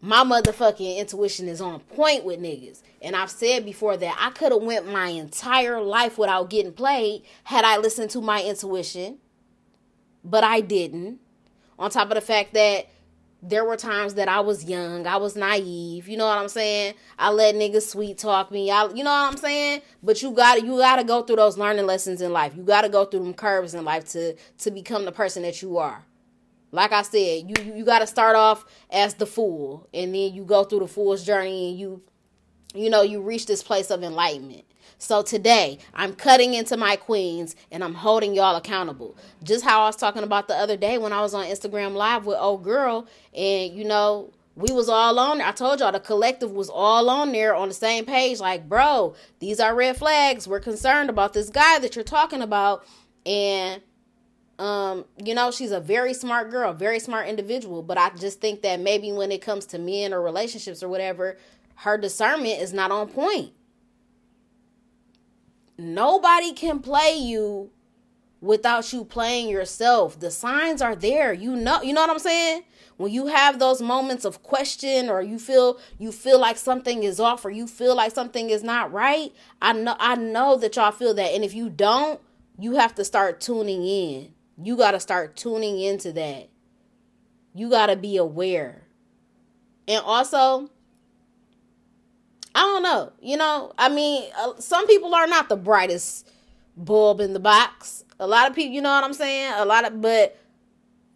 my 0.00 0.24
motherfucking 0.24 0.98
intuition 0.98 1.46
is 1.46 1.60
on 1.60 1.78
point 1.78 2.24
with 2.24 2.40
niggas. 2.40 2.82
And 3.02 3.14
I've 3.14 3.30
said 3.30 3.64
before 3.64 3.96
that 3.98 4.16
I 4.18 4.30
could 4.30 4.50
have 4.50 4.62
went 4.62 4.90
my 4.90 5.10
entire 5.10 5.80
life 5.80 6.18
without 6.18 6.50
getting 6.50 6.72
played 6.72 7.22
had 7.44 7.64
I 7.64 7.76
listened 7.76 8.10
to 8.10 8.20
my 8.20 8.42
intuition. 8.42 9.18
But 10.24 10.42
I 10.42 10.60
didn't. 10.60 11.20
On 11.78 11.90
top 11.90 12.08
of 12.08 12.14
the 12.14 12.20
fact 12.20 12.54
that 12.54 12.88
there 13.42 13.64
were 13.64 13.76
times 13.76 14.14
that 14.14 14.28
I 14.28 14.40
was 14.40 14.64
young, 14.64 15.06
I 15.06 15.16
was 15.16 15.36
naive. 15.36 16.08
You 16.08 16.16
know 16.16 16.26
what 16.26 16.38
I'm 16.38 16.48
saying? 16.48 16.94
I 17.18 17.30
let 17.30 17.54
niggas 17.54 17.88
sweet 17.88 18.18
talk 18.18 18.50
me. 18.50 18.70
I, 18.70 18.86
you 18.88 19.04
know 19.04 19.10
what 19.10 19.32
I'm 19.32 19.36
saying? 19.36 19.82
But 20.02 20.22
you 20.22 20.32
got 20.32 20.62
you 20.62 20.78
got 20.78 20.96
to 20.96 21.04
go 21.04 21.22
through 21.22 21.36
those 21.36 21.58
learning 21.58 21.86
lessons 21.86 22.20
in 22.20 22.32
life. 22.32 22.54
You 22.56 22.62
got 22.62 22.82
to 22.82 22.88
go 22.88 23.04
through 23.04 23.20
them 23.20 23.34
curves 23.34 23.74
in 23.74 23.84
life 23.84 24.06
to 24.10 24.34
to 24.34 24.70
become 24.70 25.04
the 25.04 25.12
person 25.12 25.42
that 25.42 25.62
you 25.62 25.78
are. 25.78 26.04
Like 26.72 26.92
I 26.92 27.02
said, 27.02 27.48
you 27.48 27.74
you 27.74 27.84
got 27.84 28.00
to 28.00 28.06
start 28.06 28.36
off 28.36 28.64
as 28.90 29.14
the 29.14 29.26
fool, 29.26 29.88
and 29.94 30.14
then 30.14 30.34
you 30.34 30.44
go 30.44 30.64
through 30.64 30.80
the 30.80 30.88
fool's 30.88 31.24
journey, 31.24 31.70
and 31.70 31.78
you 31.78 32.02
you 32.74 32.90
know 32.90 33.02
you 33.02 33.22
reach 33.22 33.46
this 33.46 33.62
place 33.62 33.90
of 33.90 34.02
enlightenment. 34.02 34.65
So 34.98 35.22
today, 35.22 35.78
I'm 35.94 36.14
cutting 36.14 36.54
into 36.54 36.76
my 36.76 36.96
queens 36.96 37.54
and 37.70 37.84
I'm 37.84 37.94
holding 37.94 38.34
y'all 38.34 38.56
accountable. 38.56 39.16
Just 39.42 39.64
how 39.64 39.82
I 39.82 39.86
was 39.86 39.96
talking 39.96 40.22
about 40.22 40.48
the 40.48 40.54
other 40.54 40.76
day 40.76 40.98
when 40.98 41.12
I 41.12 41.20
was 41.20 41.34
on 41.34 41.46
Instagram 41.46 41.94
Live 41.94 42.24
with 42.24 42.38
old 42.38 42.64
girl, 42.64 43.06
and 43.34 43.74
you 43.74 43.84
know, 43.84 44.32
we 44.54 44.72
was 44.72 44.88
all 44.88 45.18
on 45.18 45.38
there. 45.38 45.46
I 45.46 45.52
told 45.52 45.80
y'all 45.80 45.92
the 45.92 46.00
collective 46.00 46.50
was 46.50 46.70
all 46.70 47.10
on 47.10 47.32
there 47.32 47.54
on 47.54 47.68
the 47.68 47.74
same 47.74 48.06
page. 48.06 48.40
Like, 48.40 48.68
bro, 48.68 49.14
these 49.38 49.60
are 49.60 49.74
red 49.74 49.98
flags. 49.98 50.48
We're 50.48 50.60
concerned 50.60 51.10
about 51.10 51.34
this 51.34 51.50
guy 51.50 51.78
that 51.80 51.94
you're 51.94 52.04
talking 52.04 52.40
about. 52.40 52.86
And 53.26 53.82
um, 54.58 55.04
you 55.22 55.34
know, 55.34 55.50
she's 55.50 55.72
a 55.72 55.80
very 55.80 56.14
smart 56.14 56.50
girl, 56.50 56.72
very 56.72 56.98
smart 57.00 57.28
individual. 57.28 57.82
But 57.82 57.98
I 57.98 58.10
just 58.10 58.40
think 58.40 58.62
that 58.62 58.80
maybe 58.80 59.12
when 59.12 59.30
it 59.30 59.42
comes 59.42 59.66
to 59.66 59.78
men 59.78 60.14
or 60.14 60.22
relationships 60.22 60.82
or 60.82 60.88
whatever, 60.88 61.36
her 61.76 61.98
discernment 61.98 62.62
is 62.62 62.72
not 62.72 62.90
on 62.90 63.08
point. 63.08 63.52
Nobody 65.78 66.52
can 66.52 66.80
play 66.80 67.16
you 67.16 67.70
without 68.40 68.92
you 68.92 69.04
playing 69.04 69.48
yourself. 69.48 70.18
The 70.18 70.30
signs 70.30 70.80
are 70.80 70.94
there. 70.96 71.32
You 71.32 71.56
know, 71.56 71.82
you 71.82 71.92
know 71.92 72.00
what 72.00 72.10
I'm 72.10 72.18
saying? 72.18 72.62
When 72.96 73.12
you 73.12 73.26
have 73.26 73.58
those 73.58 73.82
moments 73.82 74.24
of 74.24 74.42
question 74.42 75.10
or 75.10 75.20
you 75.20 75.38
feel 75.38 75.78
you 75.98 76.12
feel 76.12 76.38
like 76.38 76.56
something 76.56 77.02
is 77.02 77.20
off 77.20 77.44
or 77.44 77.50
you 77.50 77.66
feel 77.66 77.94
like 77.94 78.12
something 78.12 78.48
is 78.48 78.62
not 78.62 78.90
right, 78.92 79.32
I 79.60 79.74
know 79.74 79.96
I 79.98 80.14
know 80.14 80.56
that 80.56 80.76
y'all 80.76 80.92
feel 80.92 81.12
that. 81.14 81.34
And 81.34 81.44
if 81.44 81.52
you 81.52 81.68
don't, 81.68 82.20
you 82.58 82.76
have 82.76 82.94
to 82.94 83.04
start 83.04 83.40
tuning 83.40 83.86
in. 83.86 84.32
You 84.62 84.76
got 84.76 84.92
to 84.92 85.00
start 85.00 85.36
tuning 85.36 85.78
into 85.78 86.12
that. 86.12 86.48
You 87.54 87.68
got 87.68 87.86
to 87.86 87.96
be 87.96 88.16
aware. 88.16 88.86
And 89.86 90.02
also, 90.04 90.70
I 92.56 92.60
don't 92.60 92.82
know. 92.82 93.12
You 93.20 93.36
know, 93.36 93.74
I 93.76 93.90
mean, 93.90 94.30
uh, 94.34 94.54
some 94.58 94.86
people 94.86 95.14
are 95.14 95.26
not 95.26 95.50
the 95.50 95.56
brightest 95.56 96.26
bulb 96.74 97.20
in 97.20 97.34
the 97.34 97.38
box. 97.38 98.02
A 98.18 98.26
lot 98.26 98.48
of 98.48 98.56
people, 98.56 98.72
you 98.74 98.80
know 98.80 98.88
what 98.88 99.04
I'm 99.04 99.12
saying? 99.12 99.52
A 99.58 99.66
lot 99.66 99.84
of, 99.84 100.00
but 100.00 100.38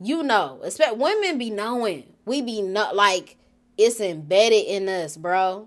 you 0.02 0.22
know, 0.22 0.60
expect 0.62 0.98
women 0.98 1.38
be 1.38 1.48
knowing. 1.48 2.04
We 2.26 2.42
be 2.42 2.60
not 2.60 2.94
like 2.94 3.38
it's 3.78 4.00
embedded 4.00 4.66
in 4.66 4.86
us, 4.86 5.16
bro. 5.16 5.66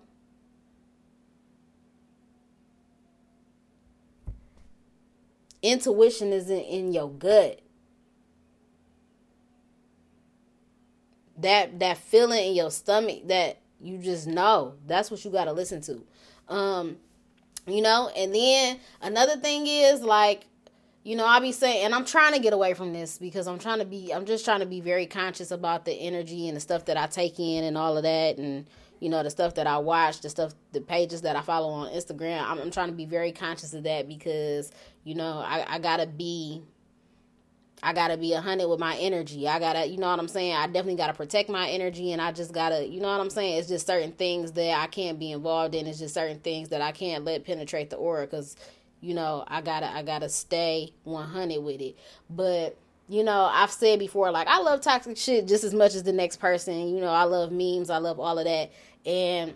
Intuition 5.63 6.33
isn't 6.33 6.55
in 6.55 6.93
your 6.93 7.09
gut. 7.09 7.61
That 11.37 11.79
that 11.79 11.97
feeling 11.97 12.49
in 12.49 12.53
your 12.53 12.69
stomach 12.69 13.27
that 13.27 13.62
you 13.83 13.97
just 13.97 14.27
know. 14.27 14.75
That's 14.87 15.11
what 15.11 15.23
you 15.25 15.31
got 15.31 15.45
to 15.45 15.53
listen 15.53 15.81
to. 15.81 16.03
Um, 16.47 16.97
you 17.67 17.81
know, 17.81 18.09
and 18.15 18.33
then 18.33 18.79
another 19.01 19.37
thing 19.37 19.67
is 19.67 20.01
like, 20.01 20.45
you 21.03 21.15
know, 21.17 21.25
I 21.25 21.39
be 21.39 21.51
saying, 21.51 21.85
and 21.85 21.93
I'm 21.93 22.05
trying 22.05 22.33
to 22.33 22.39
get 22.39 22.53
away 22.53 22.73
from 22.73 22.93
this 22.93 23.17
because 23.17 23.47
I'm 23.47 23.59
trying 23.59 23.79
to 23.79 23.85
be, 23.85 24.13
I'm 24.13 24.25
just 24.25 24.45
trying 24.45 24.61
to 24.61 24.65
be 24.65 24.79
very 24.79 25.05
conscious 25.05 25.51
about 25.51 25.85
the 25.85 25.93
energy 25.93 26.47
and 26.47 26.55
the 26.55 26.61
stuff 26.61 26.85
that 26.85 26.97
I 26.97 27.07
take 27.07 27.39
in 27.39 27.65
and 27.65 27.77
all 27.77 27.97
of 27.97 28.03
that, 28.03 28.37
and 28.37 28.65
you 28.99 29.09
know, 29.09 29.21
the 29.21 29.29
stuff 29.29 29.55
that 29.55 29.67
I 29.67 29.79
watch, 29.79 30.21
the 30.21 30.29
stuff, 30.29 30.53
the 30.71 30.79
pages 30.79 31.23
that 31.23 31.35
I 31.35 31.41
follow 31.41 31.69
on 31.69 31.91
Instagram. 31.91 32.41
I'm, 32.41 32.57
I'm 32.59 32.71
trying 32.71 32.87
to 32.87 32.95
be 32.95 33.05
very 33.05 33.33
conscious 33.33 33.73
of 33.73 33.83
that 33.83 34.07
because 34.07 34.71
you 35.03 35.15
know, 35.15 35.39
I, 35.45 35.75
I 35.75 35.79
gotta 35.79 36.07
be 36.07 36.61
I 37.83 37.91
gotta 37.91 38.15
be 38.15 38.31
a 38.31 38.39
hundred 38.39 38.69
with 38.69 38.79
my 38.79 38.95
energy. 38.95 39.45
I 39.45 39.59
gotta, 39.59 39.85
you 39.85 39.97
know 39.97 40.09
what 40.09 40.17
I'm 40.17 40.29
saying? 40.29 40.55
I 40.55 40.67
definitely 40.67 40.95
gotta 40.95 41.13
protect 41.13 41.49
my 41.49 41.67
energy 41.67 42.13
and 42.13 42.21
I 42.21 42.31
just 42.31 42.53
gotta, 42.53 42.87
you 42.87 43.01
know 43.01 43.09
what 43.09 43.19
I'm 43.19 43.29
saying? 43.29 43.57
It's 43.57 43.67
just 43.67 43.85
certain 43.85 44.13
things 44.13 44.53
that 44.53 44.79
I 44.79 44.87
can't 44.87 45.19
be 45.19 45.33
involved 45.33 45.75
in. 45.75 45.85
It's 45.85 45.99
just 45.99 46.13
certain 46.13 46.39
things 46.39 46.69
that 46.69 46.81
I 46.81 46.93
can't 46.93 47.25
let 47.25 47.43
penetrate 47.43 47.89
the 47.89 47.97
aura 47.97 48.25
because, 48.25 48.55
you 49.01 49.13
know, 49.13 49.43
I 49.49 49.59
gotta, 49.59 49.91
I 49.93 50.01
gotta 50.01 50.29
stay 50.29 50.93
100 51.03 51.59
with 51.61 51.81
it. 51.81 51.99
But, 52.29 52.77
you 53.09 53.25
know, 53.25 53.49
I've 53.51 53.71
said 53.71 53.99
before, 53.99 54.31
like, 54.31 54.47
I 54.47 54.59
love 54.59 54.79
toxic 54.79 55.17
shit 55.17 55.45
just 55.45 55.65
as 55.65 55.73
much 55.73 55.93
as 55.93 56.03
the 56.03 56.13
next 56.13 56.37
person. 56.37 56.87
You 56.87 57.01
know, 57.01 57.11
I 57.11 57.23
love 57.23 57.51
memes, 57.51 57.89
I 57.89 57.97
love 57.97 58.17
all 58.17 58.39
of 58.39 58.45
that. 58.45 58.71
And 59.05 59.55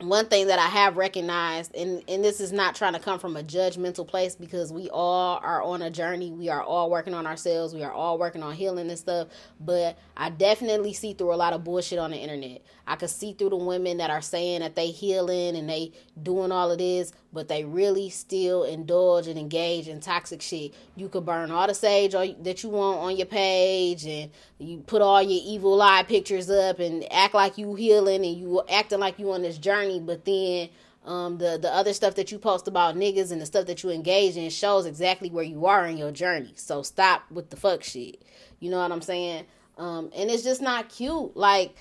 one 0.00 0.26
thing 0.26 0.48
that 0.48 0.58
I 0.58 0.66
have 0.66 0.96
recognized, 0.96 1.74
and, 1.74 2.02
and 2.08 2.24
this 2.24 2.40
is 2.40 2.52
not 2.52 2.74
trying 2.74 2.94
to 2.94 2.98
come 2.98 3.18
from 3.20 3.36
a 3.36 3.42
judgmental 3.42 4.06
place 4.06 4.34
because 4.34 4.72
we 4.72 4.90
all 4.90 5.38
are 5.42 5.62
on 5.62 5.82
a 5.82 5.90
journey. 5.90 6.32
We 6.32 6.48
are 6.48 6.62
all 6.62 6.90
working 6.90 7.14
on 7.14 7.26
ourselves. 7.26 7.72
We 7.72 7.84
are 7.84 7.92
all 7.92 8.18
working 8.18 8.42
on 8.42 8.54
healing 8.54 8.90
and 8.90 8.98
stuff. 8.98 9.28
But 9.60 9.96
I 10.16 10.30
definitely 10.30 10.94
see 10.94 11.14
through 11.14 11.32
a 11.32 11.36
lot 11.36 11.52
of 11.52 11.62
bullshit 11.62 12.00
on 12.00 12.10
the 12.10 12.16
internet. 12.16 12.62
I 12.86 12.96
could 12.96 13.10
see 13.10 13.34
through 13.34 13.50
the 13.50 13.56
women 13.56 13.98
that 13.98 14.10
are 14.10 14.20
saying 14.20 14.60
that 14.60 14.74
they 14.74 14.88
healing 14.88 15.56
and 15.56 15.68
they 15.68 15.92
doing 16.20 16.50
all 16.50 16.72
of 16.72 16.78
this, 16.78 17.12
but 17.34 17.48
they 17.48 17.64
really 17.64 18.08
still 18.08 18.64
indulge 18.64 19.26
and 19.26 19.38
engage 19.38 19.88
in 19.88 20.00
toxic 20.00 20.40
shit. 20.40 20.72
You 20.96 21.08
could 21.08 21.26
burn 21.26 21.50
all 21.50 21.66
the 21.66 21.74
sage 21.74 22.12
that 22.12 22.62
you 22.62 22.70
want 22.70 23.00
on 23.00 23.16
your 23.16 23.26
page 23.26 24.06
and 24.06 24.30
you 24.58 24.78
put 24.78 25.02
all 25.02 25.20
your 25.20 25.42
evil 25.44 25.82
eye 25.82 26.04
pictures 26.04 26.48
up 26.48 26.78
and 26.78 27.04
act 27.12 27.34
like 27.34 27.58
you 27.58 27.74
healing 27.74 28.24
and 28.24 28.36
you 28.36 28.62
acting 28.70 29.00
like 29.00 29.18
you 29.18 29.32
on 29.32 29.42
this 29.42 29.58
journey, 29.58 30.00
but 30.00 30.24
then 30.24 30.68
um, 31.04 31.36
the 31.36 31.58
the 31.60 31.70
other 31.70 31.92
stuff 31.92 32.14
that 32.14 32.32
you 32.32 32.38
post 32.38 32.66
about 32.68 32.96
niggas 32.96 33.30
and 33.32 33.42
the 33.42 33.46
stuff 33.46 33.66
that 33.66 33.82
you 33.82 33.90
engage 33.90 34.38
in 34.38 34.48
shows 34.48 34.86
exactly 34.86 35.28
where 35.28 35.44
you 35.44 35.66
are 35.66 35.84
in 35.84 35.98
your 35.98 36.12
journey. 36.12 36.52
So 36.56 36.82
stop 36.82 37.30
with 37.30 37.50
the 37.50 37.56
fuck 37.56 37.82
shit. 37.82 38.22
You 38.60 38.70
know 38.70 38.78
what 38.78 38.92
I'm 38.92 39.02
saying? 39.02 39.44
Um, 39.76 40.10
and 40.16 40.30
it's 40.30 40.44
just 40.44 40.62
not 40.62 40.88
cute. 40.88 41.36
Like 41.36 41.76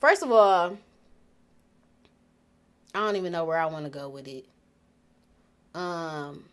First 0.00 0.22
of 0.22 0.30
all, 0.30 0.76
I 2.94 2.98
don't 3.00 3.16
even 3.16 3.32
know 3.32 3.44
where 3.44 3.58
I 3.58 3.66
want 3.66 3.84
to 3.84 3.90
go 3.90 4.08
with 4.08 4.28
it. 4.28 4.46
Um, 5.76 6.44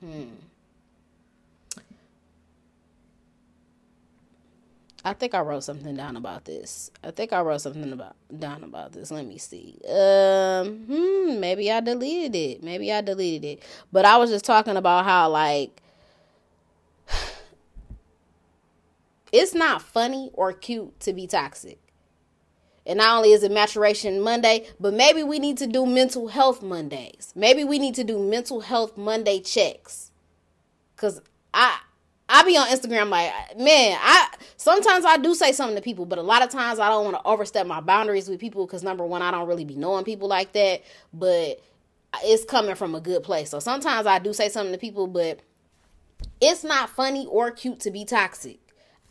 hmm. 0.00 0.24
I 5.02 5.12
think 5.14 5.34
I 5.34 5.40
wrote 5.40 5.62
something 5.64 5.96
down 5.96 6.16
about 6.16 6.44
this. 6.44 6.90
I 7.02 7.12
think 7.12 7.32
I 7.32 7.40
wrote 7.40 7.60
something 7.62 7.92
about 7.92 8.16
down 8.38 8.62
about 8.62 8.92
this. 8.92 9.10
Let 9.10 9.24
me 9.24 9.38
see. 9.38 9.78
Um, 9.88 10.84
hmm, 10.86 11.40
maybe 11.40 11.70
I 11.70 11.80
deleted 11.80 12.34
it. 12.34 12.62
Maybe 12.62 12.92
I 12.92 13.00
deleted 13.00 13.44
it. 13.44 13.62
But 13.90 14.04
I 14.04 14.16
was 14.18 14.30
just 14.30 14.44
talking 14.44 14.76
about 14.76 15.04
how 15.04 15.30
like 15.30 15.80
It's 19.32 19.54
not 19.54 19.80
funny 19.80 20.30
or 20.34 20.52
cute 20.52 20.98
to 21.00 21.12
be 21.12 21.26
toxic. 21.26 21.78
And 22.86 22.98
not 22.98 23.16
only 23.16 23.32
is 23.32 23.42
it 23.42 23.50
maturation 23.50 24.20
Monday, 24.20 24.66
but 24.78 24.94
maybe 24.94 25.22
we 25.22 25.38
need 25.38 25.58
to 25.58 25.66
do 25.66 25.84
mental 25.84 26.28
health 26.28 26.62
Mondays. 26.62 27.32
Maybe 27.34 27.64
we 27.64 27.78
need 27.78 27.94
to 27.96 28.04
do 28.04 28.18
mental 28.18 28.60
health 28.60 28.96
Monday 28.96 29.40
checks. 29.40 30.12
Cause 30.96 31.20
I 31.52 31.78
I 32.28 32.42
be 32.44 32.56
on 32.56 32.68
Instagram 32.68 33.08
like, 33.08 33.32
man, 33.56 33.98
I 34.00 34.28
sometimes 34.56 35.04
I 35.04 35.16
do 35.16 35.34
say 35.34 35.52
something 35.52 35.76
to 35.76 35.82
people, 35.82 36.06
but 36.06 36.18
a 36.18 36.22
lot 36.22 36.42
of 36.42 36.50
times 36.50 36.78
I 36.78 36.88
don't 36.88 37.04
want 37.04 37.16
to 37.16 37.26
overstep 37.26 37.66
my 37.66 37.80
boundaries 37.80 38.28
with 38.28 38.40
people 38.40 38.66
because 38.66 38.82
number 38.82 39.04
one, 39.04 39.22
I 39.22 39.30
don't 39.30 39.46
really 39.46 39.64
be 39.64 39.76
knowing 39.76 40.04
people 40.04 40.28
like 40.28 40.52
that, 40.52 40.82
but 41.12 41.60
it's 42.24 42.44
coming 42.44 42.74
from 42.74 42.94
a 42.94 43.00
good 43.00 43.22
place. 43.22 43.50
So 43.50 43.60
sometimes 43.60 44.06
I 44.06 44.18
do 44.18 44.32
say 44.32 44.48
something 44.48 44.72
to 44.72 44.78
people, 44.78 45.06
but 45.06 45.40
it's 46.40 46.64
not 46.64 46.90
funny 46.90 47.26
or 47.26 47.50
cute 47.50 47.80
to 47.80 47.90
be 47.90 48.04
toxic. 48.04 48.58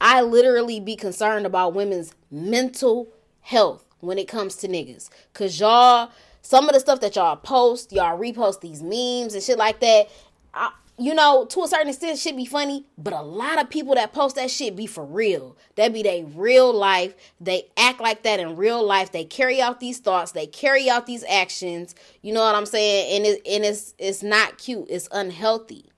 I 0.02 0.22
literally 0.22 0.80
be 0.80 0.96
concerned 0.96 1.46
about 1.46 1.74
women's 1.74 2.14
mental 2.30 3.08
health 3.46 3.86
when 4.00 4.18
it 4.18 4.28
comes 4.28 4.56
to 4.58 4.68
niggas. 4.68 5.10
Cause 5.34 5.60
y'all, 5.60 6.12
some 6.42 6.68
of 6.68 6.74
the 6.74 6.80
stuff 6.80 7.00
that 7.02 7.16
y'all 7.16 7.36
post, 7.36 7.92
y'all 7.92 8.20
repost 8.20 8.62
these 8.62 8.82
memes 8.82 9.34
and 9.34 9.44
shit 9.44 9.58
like 9.58 9.80
that. 9.80 10.10
I, 10.54 10.72
you 10.98 11.14
know, 11.14 11.46
to 11.46 11.64
a 11.64 11.68
certain 11.68 11.90
extent, 11.90 12.18
shit 12.18 12.36
be 12.38 12.46
funny, 12.46 12.86
but 12.98 13.14
a 13.14 13.22
lot 13.22 13.62
of 13.62 13.70
people 13.70 13.96
that 13.96 14.14
post 14.14 14.38
that 14.38 14.50
shit 14.50 14.76
be 14.76 14.88
for 14.88 15.06
real. 15.06 15.58
That 15.76 15.94
be 15.94 16.02
they 16.02 16.24
real 16.24 16.74
life. 16.74 17.14
They 17.40 17.68
act 17.78 18.00
like 18.00 18.24
that 18.24 18.40
in 18.40 18.56
real 18.56 18.84
life. 18.84 19.12
They 19.12 19.26
carry 19.26 19.62
out 19.62 19.80
these 19.80 20.00
thoughts. 20.00 20.32
They 20.32 20.48
carry 20.48 20.90
out 20.90 21.06
these 21.06 21.24
actions. 21.26 21.94
You 22.22 22.34
know 22.34 22.42
what 22.42 22.56
I'm 22.56 22.66
saying? 22.66 23.18
And 23.18 23.26
it 23.26 23.42
and 23.46 23.66
it's 23.66 23.94
it's 23.98 24.24
not 24.24 24.58
cute. 24.58 24.88
It's 24.90 25.10
unhealthy. 25.12 25.92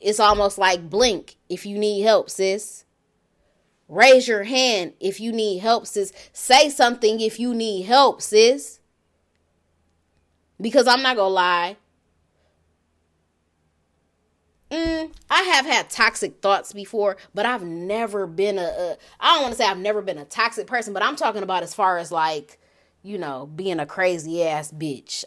It's 0.00 0.20
almost 0.20 0.58
like 0.58 0.88
blink 0.90 1.36
if 1.48 1.64
you 1.64 1.78
need 1.78 2.02
help, 2.02 2.28
sis. 2.28 2.84
Raise 3.88 4.26
your 4.26 4.44
hand 4.44 4.94
if 5.00 5.20
you 5.20 5.32
need 5.32 5.58
help, 5.58 5.86
sis. 5.86 6.12
Say 6.32 6.70
something 6.70 7.20
if 7.20 7.38
you 7.38 7.54
need 7.54 7.82
help, 7.82 8.22
sis. 8.22 8.80
Because 10.60 10.86
I'm 10.86 11.02
not 11.02 11.16
gonna 11.16 11.28
lie. 11.28 11.76
Mm, 14.70 15.12
I 15.28 15.42
have 15.42 15.66
had 15.66 15.90
toxic 15.90 16.40
thoughts 16.40 16.72
before, 16.72 17.18
but 17.34 17.44
I've 17.44 17.62
never 17.62 18.26
been 18.26 18.56
a. 18.58 18.62
a 18.62 18.96
I 19.20 19.34
don't 19.34 19.42
want 19.42 19.52
to 19.52 19.58
say 19.58 19.66
I've 19.66 19.76
never 19.76 20.00
been 20.00 20.16
a 20.16 20.24
toxic 20.24 20.66
person, 20.66 20.94
but 20.94 21.02
I'm 21.02 21.16
talking 21.16 21.42
about 21.42 21.62
as 21.62 21.74
far 21.74 21.98
as 21.98 22.10
like 22.10 22.58
you 23.02 23.18
know, 23.18 23.46
being 23.46 23.80
a 23.80 23.86
crazy 23.86 24.44
ass 24.44 24.72
bitch. 24.72 25.24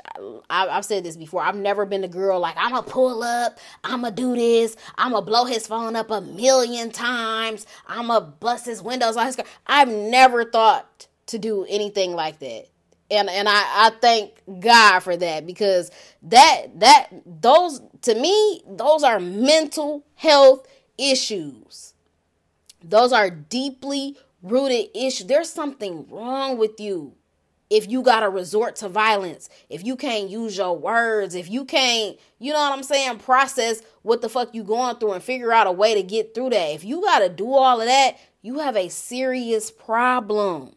I, 0.50 0.68
have 0.68 0.86
said 0.86 1.04
this 1.04 1.18
before. 1.18 1.42
I've 1.42 1.58
never 1.58 1.86
been 1.86 2.04
a 2.04 2.08
girl 2.08 2.40
like, 2.40 2.56
I'm 2.58 2.72
gonna 2.72 2.84
pull 2.84 3.22
up, 3.22 3.60
I'm 3.84 4.02
gonna 4.02 4.16
do 4.16 4.36
this, 4.36 4.78
I'm 4.98 5.12
gonna 5.12 5.26
blow 5.26 5.46
his 5.46 5.68
phone 5.68 5.96
up 5.96 6.10
a 6.10 6.22
million 6.22 6.92
times, 6.92 7.68
I'm 7.88 8.08
gonna 8.08 8.26
bust 8.26 8.66
his 8.66 8.82
windows 8.82 9.18
on 9.18 9.26
his 9.26 9.36
car. 9.36 9.46
I've 9.68 9.90
never 9.90 10.46
thought 10.46 11.08
to 11.28 11.38
do 11.38 11.66
anything 11.68 12.14
like 12.14 12.40
that. 12.40 12.68
And 13.12 13.30
and 13.30 13.48
I, 13.50 13.54
I 13.54 13.92
thank 14.02 14.42
God 14.62 15.02
for 15.02 15.16
that 15.18 15.46
because 15.46 15.92
that 16.24 16.80
that 16.80 17.10
those 17.26 17.82
to 18.02 18.16
me 18.16 18.64
those 18.68 19.04
are 19.04 19.20
mental 19.20 20.06
health 20.16 20.66
issues. 20.98 21.94
Those 22.84 23.12
are 23.12 23.30
deeply 23.30 24.18
rooted 24.42 24.90
issues. 24.96 25.28
There's 25.28 25.50
something 25.52 26.08
wrong 26.10 26.58
with 26.58 26.80
you 26.80 27.16
if 27.70 27.90
you 27.90 28.04
got 28.04 28.20
to 28.20 28.30
resort 28.30 28.76
to 28.78 28.90
violence, 28.90 29.50
if 29.70 29.84
you 29.84 29.96
can't 29.96 30.30
use 30.30 30.58
your 30.58 30.78
words, 30.78 31.34
if 31.34 31.50
you 31.50 31.66
can't, 31.66 32.18
you 32.40 32.54
know 32.54 32.60
what 32.60 32.74
I'm 32.74 32.84
saying, 32.84 33.20
process 33.20 33.82
what 34.04 34.22
the 34.22 34.30
fuck 34.30 34.54
you 34.54 34.64
going 34.64 34.98
through 34.98 35.14
and 35.14 35.24
figure 35.24 35.52
out 35.52 35.68
a 35.68 35.72
way 35.72 35.96
to 35.96 36.04
get 36.04 36.36
through 36.36 36.52
that. 36.52 36.74
If 36.74 36.84
you 36.84 37.02
got 37.02 37.20
to 37.20 37.30
do 37.30 37.52
all 37.52 37.82
of 37.82 37.88
that, 37.88 38.18
you 38.42 38.60
have 38.60 38.76
a 38.76 38.90
serious 38.90 39.72
problem. 39.72 40.76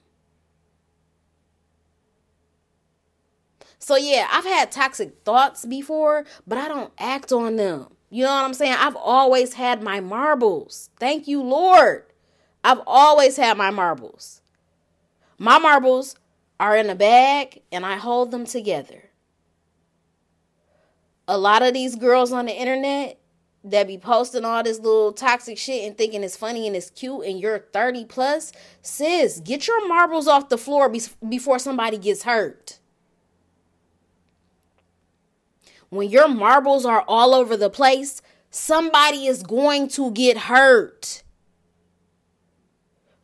So 3.78 3.96
yeah, 3.96 4.26
I've 4.30 4.44
had 4.44 4.72
toxic 4.72 5.24
thoughts 5.24 5.64
before, 5.66 6.24
but 6.46 6.58
I 6.58 6.68
don't 6.68 6.92
act 6.98 7.32
on 7.32 7.56
them. 7.56 7.88
You 8.10 8.24
know 8.24 8.30
what 8.30 8.44
I'm 8.44 8.54
saying? 8.54 8.76
I've 8.78 8.96
always 8.96 9.54
had 9.54 9.82
my 9.82 10.00
marbles. 10.00 10.88
Thank 10.98 11.28
you, 11.28 11.42
Lord. 11.42 12.04
I've 12.64 12.80
always 12.86 13.36
had 13.36 13.56
my 13.56 13.70
marbles. 13.70 14.40
My 15.38 15.58
marbles 15.58 16.16
are 16.60 16.76
in 16.76 16.90
a 16.90 16.94
bag 16.94 17.62
and 17.70 17.86
I 17.86 17.96
hold 17.96 18.30
them 18.30 18.44
together. 18.44 19.10
A 21.26 21.38
lot 21.38 21.62
of 21.62 21.74
these 21.74 21.94
girls 21.96 22.32
on 22.32 22.46
the 22.46 22.52
internet 22.52 23.18
that 23.64 23.86
be 23.86 23.98
posting 23.98 24.44
all 24.44 24.62
this 24.62 24.78
little 24.78 25.12
toxic 25.12 25.58
shit 25.58 25.86
and 25.86 25.96
thinking 25.96 26.22
it's 26.22 26.36
funny 26.36 26.66
and 26.66 26.74
it's 26.74 26.90
cute 26.90 27.26
and 27.26 27.40
you're 27.40 27.58
30 27.58 28.06
plus, 28.06 28.52
sis, 28.82 29.40
get 29.40 29.66
your 29.66 29.86
marbles 29.86 30.26
off 30.26 30.48
the 30.48 30.58
floor 30.58 30.88
be- 30.88 31.02
before 31.28 31.58
somebody 31.58 31.98
gets 31.98 32.22
hurt. 32.22 32.78
When 35.90 36.08
your 36.08 36.28
marbles 36.28 36.84
are 36.84 37.04
all 37.08 37.34
over 37.34 37.56
the 37.56 37.70
place, 37.70 38.20
somebody 38.50 39.26
is 39.26 39.42
going 39.42 39.88
to 39.88 40.10
get 40.12 40.36
hurt. 40.36 41.22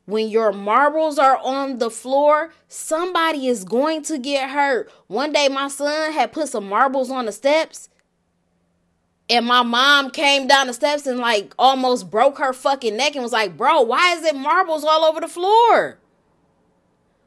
When 0.07 0.29
your 0.29 0.53
marbles 0.53 1.19
are 1.19 1.39
on 1.39 1.79
the 1.79 1.91
floor, 1.91 2.53
somebody 2.69 3.49
is 3.49 3.65
going 3.65 4.03
to 4.03 4.19
get 4.19 4.51
hurt. 4.51 4.93
One 5.07 5.33
day, 5.33 5.49
my 5.49 5.69
son 5.69 6.13
had 6.13 6.33
put 6.33 6.49
some 6.49 6.69
marbles 6.69 7.11
on 7.11 7.25
the 7.25 7.33
steps, 7.33 7.89
and 9.31 9.47
my 9.47 9.63
mom 9.63 10.11
came 10.11 10.47
down 10.47 10.67
the 10.67 10.75
steps 10.75 11.07
and 11.07 11.19
like 11.19 11.55
almost 11.59 12.11
broke 12.11 12.37
her 12.37 12.53
fucking 12.53 12.97
neck 12.97 13.15
and 13.15 13.23
was 13.23 13.33
like, 13.33 13.57
Bro, 13.57 13.83
why 13.83 14.13
is 14.15 14.25
it 14.25 14.37
marbles 14.37 14.85
all 14.85 15.05
over 15.07 15.21
the 15.21 15.29
floor? 15.29 15.99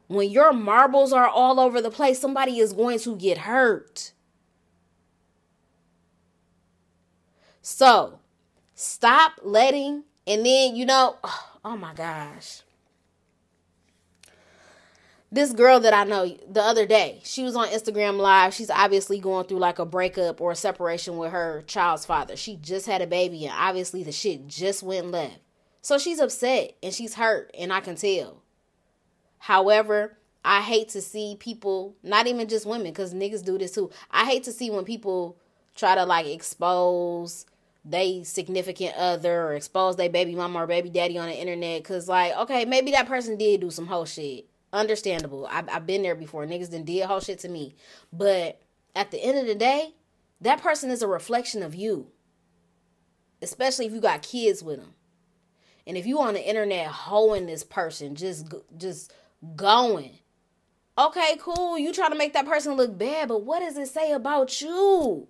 When 0.08 0.30
your 0.30 0.54
marbles 0.54 1.12
are 1.12 1.28
all 1.28 1.60
over 1.60 1.82
the 1.82 1.90
place, 1.90 2.20
somebody 2.20 2.60
is 2.60 2.74
going 2.74 3.00
to 3.00 3.16
get 3.16 3.40
hurt. 3.40 4.14
So, 7.64 8.20
stop 8.76 9.34
letting, 9.44 10.04
and 10.28 10.46
then, 10.46 10.76
you 10.76 10.86
know, 10.86 11.18
oh 11.66 11.76
my 11.76 11.96
gosh 11.96 12.62
this 15.32 15.52
girl 15.52 15.80
that 15.82 15.94
I 15.94 16.06
know 16.06 16.38
the 16.50 16.62
other 16.62 16.86
day, 16.86 17.20
she 17.24 17.44
was 17.44 17.56
on 17.56 17.68
Instagram 17.68 18.18
Live. 18.18 18.54
She's 18.54 18.70
obviously 18.70 19.20
going 19.20 19.46
through 19.46 19.60
like 19.60 19.80
a 19.80 19.86
breakup 19.86 20.40
or 20.40 20.52
a 20.52 20.56
separation 20.56 21.18
with 21.18 21.32
her 21.32 21.64
child's 21.68 22.06
father. 22.06 22.36
She 22.36 22.56
just 22.56 22.86
had 22.86 23.02
a 23.02 23.08
baby, 23.08 23.46
and 23.46 23.54
obviously 23.58 24.04
the 24.04 24.12
shit 24.12 24.48
just 24.48 24.84
went 24.84 25.12
left. 25.12 25.40
So 25.82 25.98
she's 25.98 26.20
upset 26.20 26.76
and 26.82 26.94
she's 26.94 27.16
hurt, 27.16 27.52
and 27.58 27.74
I 27.74 27.82
can 27.82 27.96
tell. 27.96 28.42
However, 29.40 30.18
I 30.46 30.62
hate 30.62 30.90
to 30.90 31.02
see 31.02 31.36
people, 31.40 31.96
not 32.04 32.28
even 32.28 32.48
just 32.48 32.66
women, 32.66 32.92
because 32.92 33.14
niggas 33.14 33.44
do 33.44 33.58
this 33.58 33.74
too. 33.74 33.92
I 34.10 34.26
hate 34.26 34.44
to 34.44 34.52
see 34.52 34.70
when 34.70 34.86
people 34.86 35.38
try 35.76 35.96
to 35.96 36.06
like 36.06 36.26
expose 36.26 37.46
they 37.90 38.22
significant 38.24 38.94
other 38.98 39.44
or 39.44 39.54
expose 39.54 39.96
their 39.96 40.10
baby 40.10 40.36
mama 40.36 40.60
or 40.60 40.68
baby 40.68 40.90
daddy 40.90 41.18
on 41.18 41.30
the 41.30 41.40
internet 41.40 41.82
because 41.82 42.10
like 42.10 42.36
okay 42.36 42.66
maybe 42.66 42.92
that 42.92 43.08
person 43.08 43.38
did 43.38 43.62
do 43.62 43.70
some 43.70 43.88
whole 43.88 44.04
shit 44.04 44.46
Understandable. 44.74 45.48
I've, 45.50 45.70
I've 45.70 45.88
been 45.88 46.04
there 46.04 46.16
before. 46.16 46.46
Niggas 46.46 46.72
done 46.72 46.84
did 46.84 47.06
whole 47.06 47.20
shit 47.20 47.40
to 47.40 47.50
me. 47.50 47.76
But 48.12 48.62
at 48.96 49.12
the 49.12 49.24
end 49.24 49.38
of 49.38 49.48
the 49.48 49.56
day, 49.56 49.94
that 50.42 50.62
person 50.62 50.92
is 50.92 51.02
a 51.02 51.08
reflection 51.08 51.64
of 51.64 51.74
you. 51.74 52.08
Especially 53.42 53.86
if 53.86 53.94
you 53.94 54.02
got 54.02 54.22
kids 54.22 54.64
with 54.64 54.80
them. 54.80 54.94
And 55.86 55.96
if 55.96 56.06
you 56.06 56.20
on 56.20 56.34
the 56.34 56.48
internet 56.48 56.88
hoeing 56.88 57.46
this 57.46 57.64
person, 57.64 58.16
just 58.16 58.54
just 58.78 59.14
going. 59.56 60.20
Okay, 60.98 61.38
cool. 61.40 61.78
You 61.78 61.94
trying 61.94 62.12
to 62.12 62.18
make 62.18 62.34
that 62.34 62.48
person 62.48 62.74
look 62.74 62.98
bad, 62.98 63.30
but 63.30 63.44
what 63.44 63.60
does 63.60 63.78
it 63.78 63.88
say 63.88 64.12
about 64.12 64.62
you? 64.62 65.28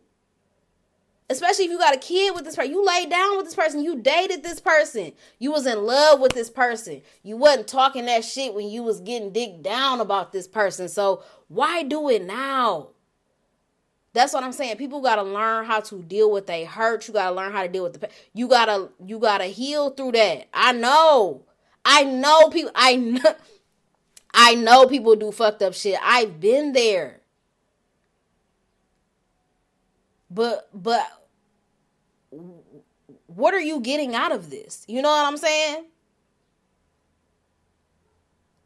Especially 1.29 1.65
if 1.65 1.71
you 1.71 1.77
got 1.77 1.95
a 1.95 1.99
kid 1.99 2.33
with 2.33 2.45
this 2.45 2.55
person. 2.55 2.71
You 2.71 2.85
laid 2.85 3.09
down 3.09 3.35
with 3.35 3.45
this 3.45 3.55
person. 3.55 3.83
You 3.83 3.97
dated 3.97 4.43
this 4.43 4.61
person. 4.61 5.11
You 5.39 5.51
was 5.51 5.65
in 5.65 5.85
love 5.85 6.21
with 6.21 6.31
this 6.31 6.49
person. 6.49 7.01
You 7.21 7.35
wasn't 7.35 7.67
talking 7.67 8.05
that 8.05 8.23
shit 8.23 8.53
when 8.53 8.69
you 8.69 8.81
was 8.81 9.01
getting 9.01 9.33
dick 9.33 9.61
down 9.61 9.99
about 9.99 10.31
this 10.31 10.47
person. 10.47 10.87
So 10.87 11.23
why 11.49 11.83
do 11.83 12.09
it 12.09 12.23
now? 12.23 12.89
That's 14.13 14.33
what 14.33 14.43
I'm 14.43 14.53
saying. 14.53 14.77
People 14.77 15.01
gotta 15.01 15.21
learn 15.21 15.65
how 15.65 15.81
to 15.81 16.01
deal 16.01 16.31
with 16.31 16.47
they 16.47 16.63
hurt. 16.63 17.07
You 17.07 17.13
gotta 17.13 17.35
learn 17.35 17.51
how 17.51 17.61
to 17.61 17.67
deal 17.67 17.83
with 17.83 17.99
the 17.99 18.09
you 18.33 18.47
gotta 18.47 18.89
you 19.05 19.19
gotta 19.19 19.45
heal 19.45 19.89
through 19.91 20.13
that. 20.13 20.47
I 20.53 20.71
know. 20.71 21.43
I 21.83 22.03
know 22.03 22.49
people 22.49 22.71
I 22.73 22.95
know 22.95 23.35
I 24.33 24.55
know 24.55 24.87
people 24.87 25.15
do 25.15 25.31
fucked 25.31 25.61
up 25.61 25.73
shit. 25.73 25.99
I've 26.01 26.39
been 26.39 26.73
there. 26.73 27.19
But 30.29 30.69
but 30.73 31.05
what 33.27 33.53
are 33.53 33.59
you 33.59 33.79
getting 33.79 34.15
out 34.15 34.31
of 34.31 34.49
this? 34.49 34.83
You 34.87 35.01
know 35.01 35.09
what 35.09 35.25
I'm 35.25 35.37
saying? 35.37 35.85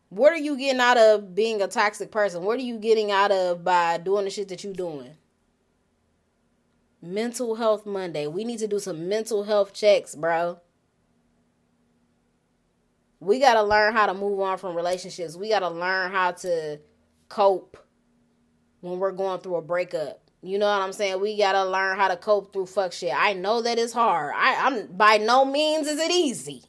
What 0.09 0.33
are 0.33 0.37
you 0.37 0.57
getting 0.57 0.81
out 0.81 0.97
of 0.97 1.33
being 1.35 1.61
a 1.61 1.67
toxic 1.67 2.11
person? 2.11 2.43
What 2.43 2.59
are 2.59 2.63
you 2.63 2.77
getting 2.77 3.11
out 3.11 3.31
of 3.31 3.63
by 3.63 3.97
doing 3.97 4.25
the 4.25 4.29
shit 4.29 4.49
that 4.49 4.63
you're 4.63 4.73
doing? 4.73 5.15
Mental 7.01 7.55
Health 7.55 7.85
Monday. 7.85 8.27
We 8.27 8.43
need 8.43 8.59
to 8.59 8.67
do 8.67 8.79
some 8.79 9.07
mental 9.07 9.43
health 9.43 9.73
checks, 9.73 10.13
bro. 10.13 10.59
We 13.21 13.39
got 13.39 13.53
to 13.53 13.63
learn 13.63 13.93
how 13.93 14.07
to 14.07 14.13
move 14.13 14.39
on 14.41 14.57
from 14.57 14.75
relationships. 14.75 15.35
We 15.35 15.49
got 15.49 15.59
to 15.59 15.69
learn 15.69 16.11
how 16.11 16.31
to 16.31 16.79
cope 17.29 17.77
when 18.81 18.99
we're 18.99 19.11
going 19.11 19.39
through 19.39 19.55
a 19.55 19.61
breakup. 19.61 20.30
You 20.43 20.57
know 20.57 20.65
what 20.65 20.81
I'm 20.81 20.93
saying? 20.93 21.21
We 21.21 21.37
gotta 21.37 21.65
learn 21.65 21.97
how 21.97 22.07
to 22.07 22.17
cope 22.17 22.51
through 22.51 22.65
fuck 22.65 22.93
shit. 22.93 23.13
I 23.15 23.33
know 23.33 23.61
that 23.61 23.77
it's 23.77 23.93
hard. 23.93 24.33
I, 24.35 24.65
I'm 24.65 24.87
by 24.87 25.17
no 25.17 25.45
means 25.45 25.87
is 25.87 25.99
it 25.99 26.11
easy. 26.11 26.63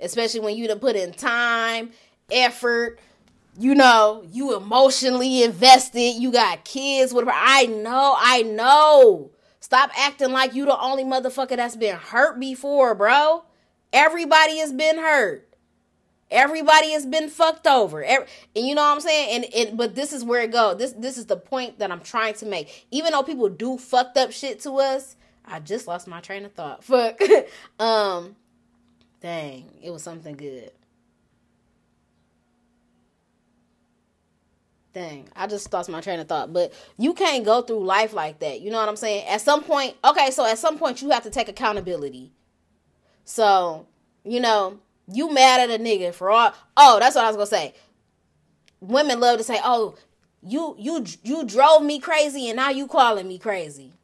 Especially 0.00 0.40
when 0.40 0.56
you 0.56 0.68
to 0.68 0.76
put 0.76 0.96
in 0.96 1.12
time, 1.12 1.90
effort, 2.30 2.98
you 3.58 3.74
know, 3.74 4.24
you 4.30 4.56
emotionally 4.56 5.42
invested, 5.42 6.20
you 6.20 6.30
got 6.30 6.64
kids, 6.64 7.12
whatever. 7.12 7.32
I 7.34 7.66
know, 7.66 8.14
I 8.18 8.42
know. 8.42 9.30
Stop 9.60 9.90
acting 9.98 10.32
like 10.32 10.54
you 10.54 10.64
the 10.64 10.78
only 10.78 11.04
motherfucker 11.04 11.56
that's 11.56 11.76
been 11.76 11.96
hurt 11.96 12.38
before, 12.38 12.94
bro. 12.94 13.44
Everybody 13.92 14.58
has 14.58 14.72
been 14.72 14.96
hurt. 14.96 15.45
Everybody 16.30 16.90
has 16.90 17.06
been 17.06 17.28
fucked 17.28 17.66
over. 17.66 18.02
Every, 18.02 18.26
and 18.56 18.66
you 18.66 18.74
know 18.74 18.82
what 18.82 18.94
I'm 18.94 19.00
saying? 19.00 19.44
And, 19.44 19.54
and 19.54 19.78
but 19.78 19.94
this 19.94 20.12
is 20.12 20.24
where 20.24 20.42
it 20.42 20.50
goes. 20.50 20.78
This 20.78 20.92
this 20.92 21.18
is 21.18 21.26
the 21.26 21.36
point 21.36 21.78
that 21.78 21.92
I'm 21.92 22.00
trying 22.00 22.34
to 22.34 22.46
make. 22.46 22.86
Even 22.90 23.12
though 23.12 23.22
people 23.22 23.48
do 23.48 23.78
fucked 23.78 24.16
up 24.16 24.32
shit 24.32 24.60
to 24.60 24.72
us, 24.78 25.16
I 25.44 25.60
just 25.60 25.86
lost 25.86 26.08
my 26.08 26.20
train 26.20 26.44
of 26.44 26.52
thought. 26.52 26.82
Fuck. 26.84 27.20
um 27.78 28.34
dang, 29.20 29.70
it 29.82 29.90
was 29.90 30.02
something 30.02 30.36
good. 30.36 30.72
Dang, 34.92 35.28
I 35.36 35.46
just 35.46 35.70
lost 35.72 35.90
my 35.90 36.00
train 36.00 36.18
of 36.20 36.26
thought. 36.26 36.52
But 36.52 36.72
you 36.98 37.12
can't 37.12 37.44
go 37.44 37.60
through 37.60 37.84
life 37.84 38.14
like 38.14 38.38
that. 38.40 38.62
You 38.62 38.70
know 38.70 38.78
what 38.78 38.88
I'm 38.88 38.96
saying? 38.96 39.26
At 39.28 39.42
some 39.42 39.62
point, 39.62 39.94
okay, 40.02 40.30
so 40.30 40.46
at 40.46 40.58
some 40.58 40.78
point 40.78 41.02
you 41.02 41.10
have 41.10 41.22
to 41.24 41.30
take 41.30 41.50
accountability. 41.50 42.32
So, 43.26 43.86
you 44.24 44.40
know, 44.40 44.78
You 45.08 45.32
mad 45.32 45.60
at 45.60 45.80
a 45.80 45.82
nigga 45.82 46.12
for 46.12 46.30
all 46.30 46.52
Oh, 46.76 46.98
that's 46.98 47.14
what 47.14 47.24
I 47.24 47.30
was 47.30 47.48
to 47.48 47.54
say. 47.54 47.74
Women 48.80 49.20
love 49.20 49.38
to 49.38 49.44
say, 49.44 49.58
"Oh, 49.62 49.96
you 50.42 50.74
you 50.78 51.04
you 51.22 51.44
drove 51.44 51.82
me 51.82 51.98
crazy 51.98 52.48
and 52.48 52.56
now 52.56 52.70
you 52.70 52.86
calling 52.86 53.28
me 53.28 53.38
crazy." 53.38 53.94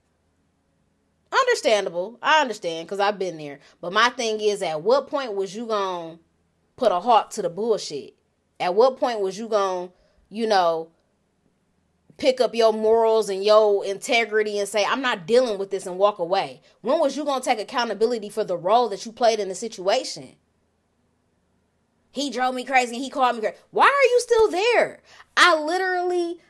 Understandable. 1.33 2.19
I 2.23 2.41
understand 2.41 2.89
cuz 2.89 3.01
I've 3.01 3.19
been 3.19 3.39
there. 3.39 3.61
But 3.81 3.93
my 3.93 4.11
thing 4.11 4.41
is 4.41 4.63
at 4.63 4.83
what 4.83 5.09
point 5.09 5.35
was 5.35 5.55
you 5.55 5.67
to 5.67 6.19
put 6.77 6.93
a 6.93 7.01
halt 7.01 7.31
to 7.33 7.43
the 7.43 7.51
bullshit? 7.51 8.15
At 8.61 8.75
what 8.75 8.99
point 8.99 9.21
was 9.21 9.39
you 9.39 9.49
to, 9.49 9.91
you 10.29 10.47
know, 10.47 10.91
pick 12.17 12.41
up 12.41 12.55
your 12.55 12.73
morals 12.73 13.29
and 13.29 13.45
your 13.45 13.85
integrity 13.85 14.59
and 14.59 14.69
say, 14.69 14.85
I'm 14.85 15.03
not 15.03 15.27
dealing 15.27 15.59
with 15.59 15.71
this 15.71 15.87
and 15.87 15.99
walk 15.99 16.19
away? 16.19 16.61
When 16.81 17.01
was 17.01 17.17
you 17.17 17.25
going 17.25 17.41
to 17.41 17.45
take 17.45 17.59
accountability 17.59 18.29
for 18.29 18.45
the 18.45 18.57
role 18.57 18.89
that 18.91 19.05
you 19.05 19.13
played 19.13 19.41
in 19.41 19.49
the 19.49 19.55
situation? 19.55 20.37
He 22.13 22.31
drove 22.31 22.55
me 22.55 22.65
crazy 22.65 22.99
he 22.99 23.11
called 23.11 23.37
me 23.37 23.43
crazy. 23.43 23.57
Why 23.71 23.87
are 23.87 24.11
you 24.11 24.21
still 24.21 24.51
there? 24.51 25.01
I 25.37 25.59
literally, 25.59 26.41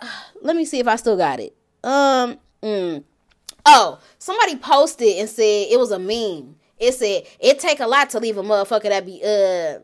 let 0.40 0.56
me 0.56 0.64
see 0.64 0.78
if 0.78 0.88
I 0.88 0.96
still 0.96 1.16
got 1.16 1.40
it. 1.40 1.54
Um, 1.82 2.38
mm. 2.62 3.04
oh, 3.66 3.98
somebody 4.18 4.56
posted 4.56 5.18
and 5.18 5.28
said 5.28 5.66
it 5.70 5.78
was 5.78 5.90
a 5.90 5.98
meme. 5.98 6.56
It 6.78 6.94
said 6.94 7.24
it 7.40 7.58
take 7.58 7.80
a 7.80 7.86
lot 7.86 8.10
to 8.10 8.20
leave 8.20 8.38
a 8.38 8.42
motherfucker 8.42 8.84
that 8.84 9.04
be 9.04 9.20
uh 9.22 9.80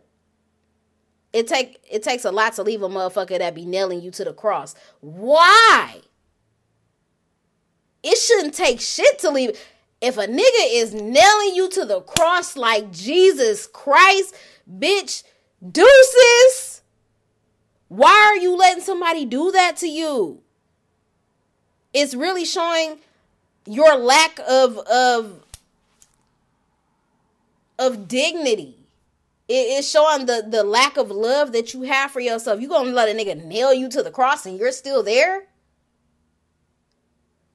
it 1.33 1.47
take 1.47 1.81
it 1.91 2.03
takes 2.03 2.25
a 2.25 2.33
lot 2.33 2.55
to 2.55 2.63
leave 2.63 2.83
a 2.83 2.89
motherfucker 2.89 3.39
that 3.39 3.55
be 3.55 3.65
nailing 3.65 4.01
you 4.01 4.11
to 4.13 4.25
the 4.25 4.33
cross. 4.33 4.75
Why? 5.01 6.01
It 8.03 8.17
shouldn't 8.17 8.55
take 8.55 8.81
shit 8.81 9.19
to 9.21 9.31
leave. 9.31 9.59
If 10.01 10.17
a 10.17 10.27
nigga 10.27 10.69
is 10.73 10.95
nailing 10.95 11.55
you 11.55 11.69
to 11.73 11.85
the 11.85 12.01
cross 12.01 12.57
like 12.57 12.91
Jesus 12.91 13.67
Christ, 13.67 14.35
bitch, 14.71 15.23
deuces. 15.67 16.83
Why 17.89 18.13
are 18.13 18.37
you 18.37 18.57
letting 18.57 18.83
somebody 18.83 19.25
do 19.25 19.51
that 19.53 19.77
to 19.79 19.89
you? 19.89 20.43
It's 21.93 22.15
really 22.15 22.45
showing 22.45 22.99
your 23.67 23.97
lack 23.97 24.39
of 24.49 24.79
of 24.79 25.45
of 27.79 28.07
dignity 28.07 28.81
it's 29.53 29.91
showing 29.91 30.27
the 30.27 30.47
the 30.49 30.63
lack 30.63 30.97
of 30.97 31.11
love 31.11 31.53
that 31.53 31.75
you 31.75 31.83
have 31.83 32.13
for 32.13 32.21
yourself. 32.21 32.61
You 32.61 32.69
gonna 32.69 32.93
let 32.93 33.09
a 33.09 33.19
nigga 33.19 33.45
nail 33.45 33.75
you 33.75 33.89
to 33.89 34.03
the 34.03 34.11
cross 34.11 34.47
and 34.47 34.57
you're 34.57 34.71
still 34.71 35.03
there? 35.03 35.47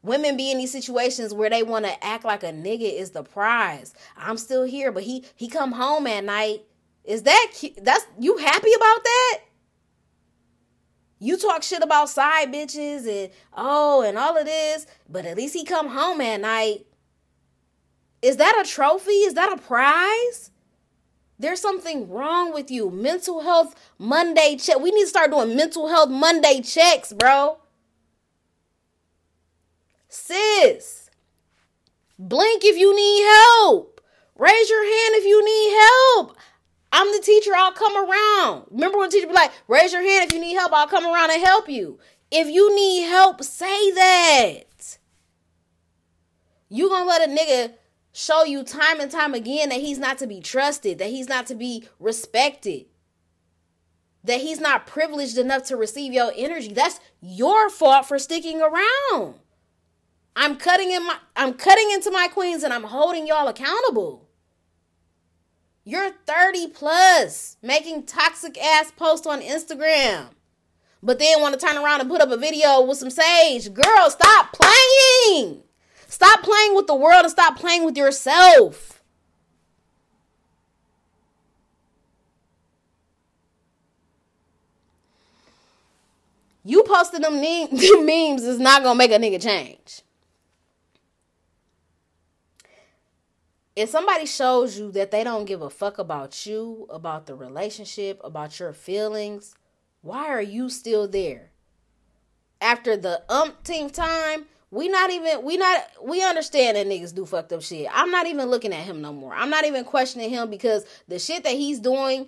Women 0.03 0.35
be 0.35 0.51
in 0.51 0.57
these 0.57 0.73
situations 0.73 1.33
where 1.33 1.49
they 1.49 1.63
want 1.63 1.85
to 1.85 2.03
act 2.03 2.25
like 2.25 2.43
a 2.43 2.51
nigga 2.51 2.93
is 2.93 3.11
the 3.11 3.23
prize. 3.23 3.93
I'm 4.17 4.37
still 4.37 4.63
here, 4.63 4.91
but 4.91 5.03
he 5.03 5.23
he 5.35 5.47
come 5.47 5.71
home 5.71 6.05
at 6.05 6.25
night. 6.25 6.63
Is 7.05 7.23
that? 7.23 7.51
That's 7.81 8.05
you 8.19 8.37
happy 8.37 8.71
about 8.75 9.03
that? 9.03 9.39
You 11.19 11.37
talk 11.37 11.63
shit 11.63 11.83
about 11.83 12.09
side 12.09 12.51
bitches 12.51 13.07
and 13.07 13.31
oh 13.55 14.01
and 14.01 14.17
all 14.17 14.37
of 14.37 14.45
this, 14.45 14.85
but 15.09 15.25
at 15.25 15.37
least 15.37 15.55
he 15.55 15.63
come 15.63 15.89
home 15.89 16.19
at 16.21 16.41
night. 16.41 16.85
Is 18.21 18.37
that 18.37 18.59
a 18.59 18.67
trophy? 18.67 19.11
Is 19.11 19.35
that 19.35 19.53
a 19.53 19.57
prize? 19.57 20.51
There's 21.37 21.61
something 21.61 22.09
wrong 22.09 22.53
with 22.53 22.71
you. 22.71 22.89
Mental 22.89 23.41
health 23.41 23.75
Monday 23.99 24.57
check. 24.57 24.79
We 24.79 24.91
need 24.91 25.03
to 25.03 25.07
start 25.07 25.31
doing 25.31 25.55
mental 25.55 25.89
health 25.89 26.09
Monday 26.09 26.61
checks, 26.61 27.13
bro. 27.13 27.59
Sis, 30.07 31.09
blink 32.17 32.63
if 32.63 32.77
you 32.77 32.95
need 32.95 33.25
help. 33.25 34.01
Raise 34.37 34.69
your 34.69 34.83
hand 34.83 35.15
if 35.15 35.25
you 35.25 35.43
need 35.43 35.77
help. 36.17 36.37
I'm 36.97 37.11
the 37.11 37.19
teacher, 37.19 37.51
I'll 37.53 37.73
come 37.73 37.97
around. 37.97 38.67
Remember 38.71 38.97
when 38.97 39.09
teacher 39.09 39.27
be 39.27 39.33
like, 39.33 39.51
raise 39.67 39.91
your 39.91 40.01
hand 40.01 40.29
if 40.29 40.33
you 40.33 40.39
need 40.39 40.53
help, 40.53 40.71
I'll 40.71 40.87
come 40.87 41.05
around 41.05 41.29
and 41.29 41.43
help 41.43 41.67
you. 41.67 41.99
If 42.31 42.47
you 42.47 42.73
need 42.73 43.09
help, 43.09 43.43
say 43.43 43.91
that. 43.91 44.97
You 46.69 46.87
gonna 46.87 47.03
let 47.03 47.29
a 47.29 47.29
nigga 47.29 47.73
show 48.13 48.45
you 48.45 48.63
time 48.63 49.01
and 49.01 49.11
time 49.11 49.33
again 49.33 49.67
that 49.69 49.81
he's 49.81 49.99
not 49.99 50.17
to 50.19 50.25
be 50.25 50.39
trusted, 50.39 50.97
that 50.99 51.09
he's 51.09 51.27
not 51.27 51.47
to 51.47 51.55
be 51.55 51.85
respected, 51.99 52.85
that 54.23 54.39
he's 54.39 54.61
not 54.61 54.87
privileged 54.87 55.37
enough 55.37 55.63
to 55.63 55.75
receive 55.75 56.13
your 56.13 56.31
energy. 56.33 56.71
That's 56.71 57.01
your 57.19 57.69
fault 57.69 58.05
for 58.05 58.17
sticking 58.17 58.61
around. 58.61 59.35
I'm 60.33 60.55
cutting 60.55 60.93
in 60.93 61.05
my 61.05 61.17
I'm 61.35 61.55
cutting 61.55 61.91
into 61.91 62.09
my 62.09 62.29
queens 62.29 62.63
and 62.63 62.73
I'm 62.73 62.83
holding 62.83 63.27
y'all 63.27 63.49
accountable. 63.49 64.24
You're 65.87 66.09
30 66.25 66.69
plus 66.69 67.57
making 67.61 68.07
toxic 68.07 68.57
ass 68.57 68.91
posts 68.91 69.27
on 69.27 69.41
Instagram. 69.41 70.29
But 71.03 71.19
then 71.19 71.39
want 71.39 71.57
to 71.57 71.63
turn 71.63 71.77
around 71.77 72.01
and 72.01 72.09
put 72.09 72.21
up 72.21 72.31
a 72.31 72.37
video 72.37 72.81
with 72.81 72.97
some 72.97 73.11
sage. 73.11 73.71
Girl, 73.71 74.09
stop 74.09 74.51
playing. 74.51 75.61
Stop 76.07 76.41
playing 76.41 76.75
with 76.75 76.87
the 76.87 76.95
world 76.95 77.21
and 77.21 77.29
stop 77.29 77.57
playing 77.57 77.85
with 77.85 77.95
yourself. 77.95 79.03
You 86.63 86.81
posting 86.81 87.21
them, 87.21 87.35
them 87.35 87.69
memes 88.07 88.41
is 88.41 88.57
not 88.57 88.81
gonna 88.81 88.97
make 88.97 89.11
a 89.11 89.19
nigga 89.19 89.39
change. 89.39 90.01
If 93.75 93.89
somebody 93.89 94.25
shows 94.25 94.79
you 94.79 94.91
that 94.91 95.11
they 95.11 95.23
don't 95.23 95.45
give 95.45 95.61
a 95.61 95.69
fuck 95.69 95.97
about 95.97 96.45
you, 96.45 96.87
about 96.89 97.25
the 97.25 97.35
relationship, 97.35 98.21
about 98.23 98.57
your 98.57 98.71
feelings, 98.71 99.53
why 100.01 100.27
are 100.27 100.41
you 100.41 100.69
still 100.69 101.07
there? 101.07 101.51
After 102.61 102.95
the 102.95 103.23
umpteenth 103.27 103.91
time, 103.91 104.45
we 104.71 104.87
not 104.87 105.11
even 105.11 105.43
we 105.43 105.57
not 105.57 105.83
we 106.03 106.23
understand 106.23 106.77
that 106.77 106.87
niggas 106.87 107.13
do 107.13 107.25
fucked 107.25 107.51
up 107.51 107.61
shit. 107.61 107.87
I'm 107.91 108.11
not 108.11 108.27
even 108.27 108.47
looking 108.49 108.73
at 108.73 108.85
him 108.85 109.01
no 109.01 109.11
more. 109.11 109.33
I'm 109.33 109.49
not 109.49 109.65
even 109.65 109.83
questioning 109.83 110.29
him 110.29 110.49
because 110.49 110.85
the 111.07 111.19
shit 111.19 111.43
that 111.43 111.53
he's 111.53 111.79
doing 111.79 112.27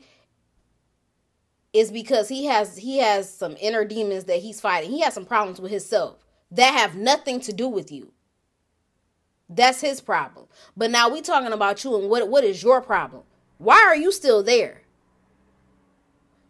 is 1.71 1.91
because 1.91 2.27
he 2.27 2.45
has 2.45 2.77
he 2.77 2.97
has 2.97 3.33
some 3.33 3.55
inner 3.59 3.85
demons 3.85 4.25
that 4.25 4.39
he's 4.39 4.59
fighting. 4.59 4.91
He 4.91 5.01
has 5.01 5.13
some 5.13 5.25
problems 5.25 5.61
with 5.61 5.71
himself 5.71 6.25
that 6.51 6.73
have 6.73 6.95
nothing 6.95 7.39
to 7.41 7.53
do 7.53 7.67
with 7.67 7.91
you. 7.91 8.11
That's 9.49 9.81
his 9.81 10.01
problem. 10.01 10.47
But 10.75 10.91
now 10.91 11.09
we 11.09 11.21
talking 11.21 11.53
about 11.53 11.83
you 11.83 11.95
and 11.97 12.09
what 12.09 12.27
what 12.27 12.43
is 12.43 12.61
your 12.61 12.81
problem? 12.81 13.23
Why 13.57 13.83
are 13.87 13.95
you 13.95 14.11
still 14.11 14.43
there? 14.43 14.81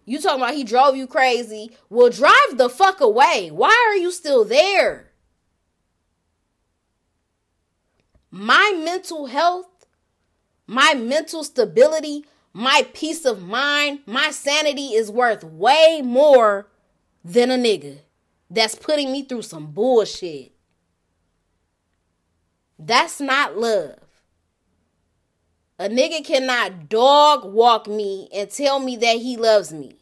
You 0.05 0.19
talking 0.19 0.41
about 0.41 0.55
he 0.55 0.63
drove 0.63 0.95
you 0.95 1.05
crazy? 1.05 1.71
Well, 1.89 2.09
drive 2.09 2.57
the 2.57 2.69
fuck 2.69 3.01
away. 3.01 3.49
Why 3.51 3.87
are 3.89 3.97
you 3.97 4.11
still 4.11 4.45
there? 4.45 5.07
my 8.31 8.79
mental 8.83 9.27
health, 9.27 9.85
my 10.65 10.93
mental 10.93 11.43
stability, 11.43 12.25
my 12.53 12.87
peace 12.93 13.25
of 13.25 13.41
mind, 13.41 13.99
my 14.05 14.31
sanity 14.31 14.93
is 14.93 15.11
worth 15.11 15.43
way 15.43 16.01
more 16.03 16.67
than 17.23 17.51
a 17.51 17.57
nigga 17.57 17.99
that's 18.49 18.75
putting 18.75 19.11
me 19.11 19.23
through 19.23 19.41
some 19.41 19.67
bullshit. 19.71 20.51
That's 22.79 23.19
not 23.19 23.57
love. 23.57 23.99
A 25.79 25.89
nigga 25.89 26.25
cannot 26.25 26.89
dog 26.89 27.45
walk 27.45 27.87
me 27.87 28.29
and 28.33 28.49
tell 28.49 28.79
me 28.79 28.95
that 28.97 29.17
he 29.17 29.37
loves 29.37 29.71
me. 29.71 29.97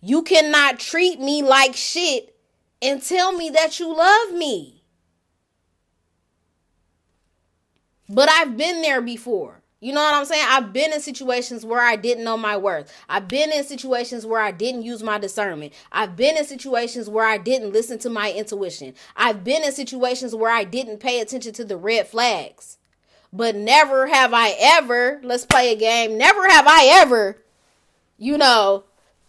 You 0.00 0.22
cannot 0.22 0.78
treat 0.78 1.20
me 1.20 1.42
like 1.42 1.76
shit 1.76 2.38
and 2.80 3.02
tell 3.02 3.32
me 3.32 3.50
that 3.50 3.80
you 3.80 3.94
love 3.94 4.32
me. 4.32 4.82
But 8.08 8.30
I've 8.30 8.56
been 8.56 8.82
there 8.82 9.02
before. 9.02 9.55
You 9.78 9.92
know 9.92 10.00
what 10.00 10.14
I'm 10.14 10.24
saying? 10.24 10.46
I've 10.48 10.72
been 10.72 10.92
in 10.92 11.00
situations 11.00 11.64
where 11.64 11.82
I 11.82 11.96
didn't 11.96 12.24
know 12.24 12.38
my 12.38 12.56
worth. 12.56 12.90
I've 13.10 13.28
been 13.28 13.52
in 13.52 13.62
situations 13.62 14.24
where 14.24 14.40
I 14.40 14.50
didn't 14.50 14.82
use 14.82 15.02
my 15.02 15.18
discernment. 15.18 15.74
I've 15.92 16.16
been 16.16 16.36
in 16.38 16.46
situations 16.46 17.10
where 17.10 17.26
I 17.26 17.36
didn't 17.36 17.72
listen 17.72 17.98
to 18.00 18.10
my 18.10 18.32
intuition. 18.32 18.94
I've 19.16 19.44
been 19.44 19.62
in 19.62 19.72
situations 19.72 20.34
where 20.34 20.50
I 20.50 20.64
didn't 20.64 20.98
pay 20.98 21.20
attention 21.20 21.52
to 21.54 21.64
the 21.64 21.76
red 21.76 22.08
flags. 22.08 22.78
But 23.32 23.54
never 23.54 24.06
have 24.06 24.32
I 24.32 24.54
ever, 24.58 25.20
let's 25.22 25.44
play 25.44 25.72
a 25.72 25.76
game, 25.76 26.16
never 26.16 26.48
have 26.48 26.66
I 26.66 26.88
ever, 27.02 27.36
you 28.16 28.38
know, 28.38 28.84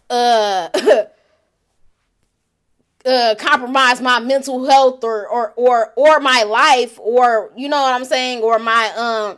uh 0.09 0.69
uh, 3.07 3.35
compromise 3.35 4.01
my 4.01 4.19
mental 4.19 4.65
health 4.69 5.03
or 5.03 5.27
or 5.27 5.53
or 5.55 5.93
or 5.95 6.19
my 6.19 6.43
life 6.43 6.99
or 6.99 7.51
you 7.55 7.69
know 7.69 7.81
what 7.81 7.93
I'm 7.93 8.05
saying? 8.05 8.43
Or 8.43 8.59
my 8.59 8.91
um 8.95 9.37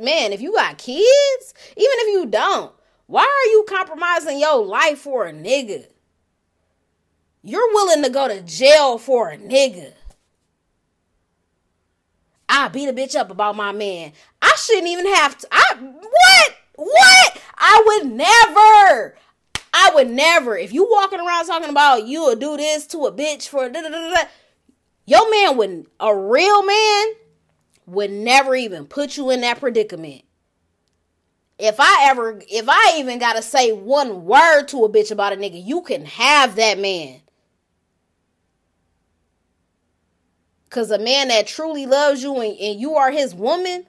man 0.00 0.32
if 0.32 0.40
you 0.40 0.52
got 0.52 0.78
kids 0.78 1.54
even 1.76 1.96
if 1.98 2.12
you 2.12 2.26
don't 2.26 2.72
why 3.06 3.22
are 3.22 3.50
you 3.50 3.64
compromising 3.66 4.38
your 4.38 4.64
life 4.64 4.98
for 4.98 5.26
a 5.26 5.32
nigga? 5.32 5.86
You're 7.42 7.72
willing 7.72 8.02
to 8.02 8.10
go 8.10 8.28
to 8.28 8.42
jail 8.42 8.98
for 8.98 9.30
a 9.30 9.38
nigga. 9.38 9.94
I 12.50 12.68
beat 12.68 12.88
a 12.88 12.92
bitch 12.92 13.16
up 13.16 13.30
about 13.30 13.56
my 13.56 13.72
man. 13.72 14.12
I 14.42 14.54
shouldn't 14.58 14.88
even 14.88 15.06
have 15.14 15.38
to 15.38 15.48
I 15.50 15.74
what? 15.80 16.54
What? 16.74 17.42
I 17.56 17.82
would 17.86 18.12
never. 18.12 19.16
I 19.80 19.92
would 19.94 20.10
never. 20.10 20.58
If 20.58 20.72
you 20.72 20.88
walking 20.90 21.20
around 21.20 21.46
talking 21.46 21.70
about 21.70 22.06
you 22.06 22.22
will 22.22 22.34
do 22.34 22.56
this 22.56 22.84
to 22.88 23.06
a 23.06 23.12
bitch 23.12 23.46
for 23.48 23.68
da 23.68 23.80
da 23.80 23.88
da 23.88 24.10
da, 24.10 24.24
your 25.06 25.30
man 25.30 25.56
would 25.56 25.86
a 26.00 26.16
real 26.16 26.64
man 26.64 27.06
would 27.86 28.10
never 28.10 28.56
even 28.56 28.86
put 28.86 29.16
you 29.16 29.30
in 29.30 29.40
that 29.42 29.60
predicament. 29.60 30.22
If 31.60 31.76
I 31.78 32.08
ever, 32.10 32.42
if 32.50 32.68
I 32.68 32.94
even 32.98 33.20
gotta 33.20 33.40
say 33.40 33.70
one 33.70 34.24
word 34.24 34.66
to 34.66 34.84
a 34.84 34.90
bitch 34.90 35.12
about 35.12 35.32
a 35.32 35.36
nigga, 35.36 35.64
you 35.64 35.82
can 35.82 36.04
have 36.06 36.56
that 36.56 36.80
man. 36.80 37.20
Cause 40.70 40.90
a 40.90 40.98
man 40.98 41.28
that 41.28 41.46
truly 41.46 41.86
loves 41.86 42.22
you 42.22 42.34
and, 42.40 42.58
and 42.58 42.80
you 42.80 42.96
are 42.96 43.12
his 43.12 43.32
woman, 43.32 43.86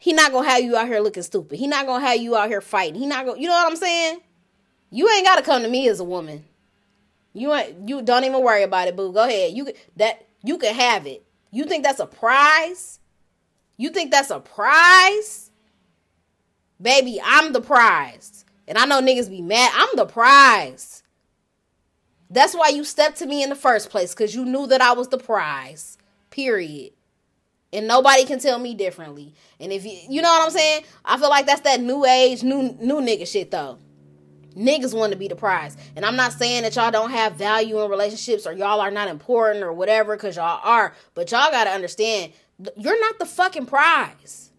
he 0.00 0.12
not 0.12 0.32
gonna 0.32 0.48
have 0.48 0.62
you 0.62 0.76
out 0.76 0.88
here 0.88 1.00
looking 1.00 1.22
stupid. 1.22 1.56
He 1.56 1.68
not 1.68 1.86
gonna 1.86 2.04
have 2.04 2.18
you 2.20 2.36
out 2.36 2.48
here 2.48 2.60
fighting. 2.60 3.00
He 3.00 3.06
not 3.06 3.24
gonna, 3.24 3.40
you 3.40 3.46
know 3.46 3.54
what 3.54 3.70
I'm 3.70 3.76
saying? 3.76 4.20
You 4.90 5.08
ain't 5.10 5.26
gotta 5.26 5.42
come 5.42 5.62
to 5.62 5.68
me 5.68 5.88
as 5.88 6.00
a 6.00 6.04
woman. 6.04 6.44
You 7.34 7.52
ain't, 7.54 7.88
you 7.88 8.02
don't 8.02 8.24
even 8.24 8.42
worry 8.42 8.62
about 8.62 8.88
it, 8.88 8.96
boo. 8.96 9.12
Go 9.12 9.24
ahead. 9.24 9.52
You 9.52 9.72
that 9.96 10.26
you 10.42 10.58
can 10.58 10.74
have 10.74 11.06
it. 11.06 11.24
You 11.50 11.64
think 11.64 11.84
that's 11.84 12.00
a 12.00 12.06
prize? 12.06 13.00
You 13.76 13.90
think 13.90 14.10
that's 14.10 14.30
a 14.30 14.40
prize? 14.40 15.50
Baby, 16.80 17.20
I'm 17.22 17.52
the 17.52 17.60
prize. 17.60 18.44
And 18.66 18.76
I 18.76 18.84
know 18.84 19.00
niggas 19.00 19.30
be 19.30 19.40
mad. 19.40 19.72
I'm 19.74 19.96
the 19.96 20.06
prize. 20.06 21.02
That's 22.30 22.54
why 22.54 22.68
you 22.68 22.84
stepped 22.84 23.18
to 23.18 23.26
me 23.26 23.42
in 23.42 23.48
the 23.48 23.56
first 23.56 23.88
place, 23.88 24.14
because 24.14 24.34
you 24.34 24.44
knew 24.44 24.66
that 24.66 24.82
I 24.82 24.92
was 24.92 25.08
the 25.08 25.18
prize. 25.18 25.96
Period. 26.30 26.92
And 27.72 27.86
nobody 27.88 28.24
can 28.24 28.38
tell 28.38 28.58
me 28.58 28.74
differently. 28.74 29.34
And 29.60 29.72
if 29.72 29.84
you 29.84 29.98
you 30.08 30.22
know 30.22 30.30
what 30.30 30.42
I'm 30.42 30.50
saying? 30.50 30.84
I 31.04 31.18
feel 31.18 31.30
like 31.30 31.46
that's 31.46 31.62
that 31.62 31.80
new 31.80 32.04
age, 32.04 32.42
new 32.42 32.76
new 32.80 33.00
nigga 33.00 33.26
shit 33.26 33.50
though. 33.50 33.78
Niggas 34.56 34.94
want 34.94 35.12
to 35.12 35.18
be 35.18 35.28
the 35.28 35.36
prize. 35.36 35.76
And 35.94 36.04
I'm 36.04 36.16
not 36.16 36.32
saying 36.32 36.62
that 36.62 36.74
y'all 36.76 36.90
don't 36.90 37.10
have 37.10 37.36
value 37.36 37.82
in 37.82 37.90
relationships 37.90 38.46
or 38.46 38.52
y'all 38.52 38.80
are 38.80 38.90
not 38.90 39.08
important 39.08 39.64
or 39.64 39.72
whatever, 39.72 40.16
because 40.16 40.36
y'all 40.36 40.60
are. 40.62 40.94
But 41.14 41.30
y'all 41.30 41.50
gotta 41.50 41.70
understand, 41.70 42.32
you're 42.76 43.00
not 43.00 43.18
the 43.18 43.26
fucking 43.26 43.66
prize. 43.66 44.50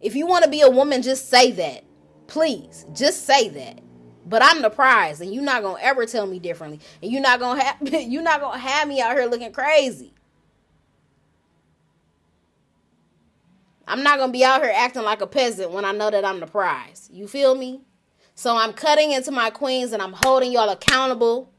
If 0.00 0.14
you 0.14 0.26
want 0.26 0.44
to 0.44 0.50
be 0.50 0.60
a 0.60 0.68
woman, 0.68 1.00
just 1.00 1.30
say 1.30 1.50
that. 1.52 1.84
Please, 2.26 2.84
just 2.92 3.24
say 3.24 3.48
that. 3.48 3.80
But 4.26 4.42
I'm 4.42 4.62
the 4.62 4.70
prize, 4.70 5.20
and 5.20 5.32
you're 5.34 5.44
not 5.44 5.62
gonna 5.62 5.80
ever 5.80 6.06
tell 6.06 6.26
me 6.26 6.38
differently. 6.38 6.80
And 7.02 7.12
you're 7.12 7.22
not 7.22 7.40
gonna 7.40 7.62
have 7.62 7.76
you're 8.10 8.22
not 8.22 8.40
gonna 8.40 8.58
have 8.58 8.88
me 8.88 9.00
out 9.00 9.16
here 9.16 9.26
looking 9.26 9.52
crazy. 9.52 10.12
I'm 13.86 14.02
not 14.02 14.18
gonna 14.18 14.32
be 14.32 14.44
out 14.44 14.62
here 14.62 14.72
acting 14.74 15.02
like 15.02 15.20
a 15.20 15.26
peasant 15.26 15.70
when 15.70 15.84
I 15.84 15.92
know 15.92 16.10
that 16.10 16.24
I'm 16.24 16.40
the 16.40 16.46
prize. 16.46 17.08
You 17.12 17.28
feel 17.28 17.54
me? 17.54 17.82
So 18.34 18.56
I'm 18.56 18.72
cutting 18.72 19.12
into 19.12 19.30
my 19.30 19.50
queens 19.50 19.92
and 19.92 20.02
I'm 20.02 20.14
holding 20.24 20.52
y'all 20.52 20.68
accountable. 20.68 21.52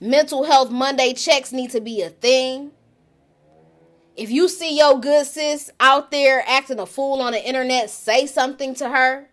Mental 0.00 0.44
Health 0.44 0.70
Monday 0.70 1.12
checks 1.14 1.52
need 1.52 1.70
to 1.70 1.80
be 1.80 2.02
a 2.02 2.10
thing. 2.10 2.72
If 4.16 4.30
you 4.30 4.48
see 4.48 4.76
your 4.76 5.00
good 5.00 5.26
sis 5.26 5.70
out 5.80 6.10
there 6.10 6.44
acting 6.46 6.80
a 6.80 6.86
fool 6.86 7.22
on 7.22 7.32
the 7.32 7.46
internet, 7.46 7.88
say 7.88 8.26
something 8.26 8.74
to 8.74 8.88
her. 8.88 9.28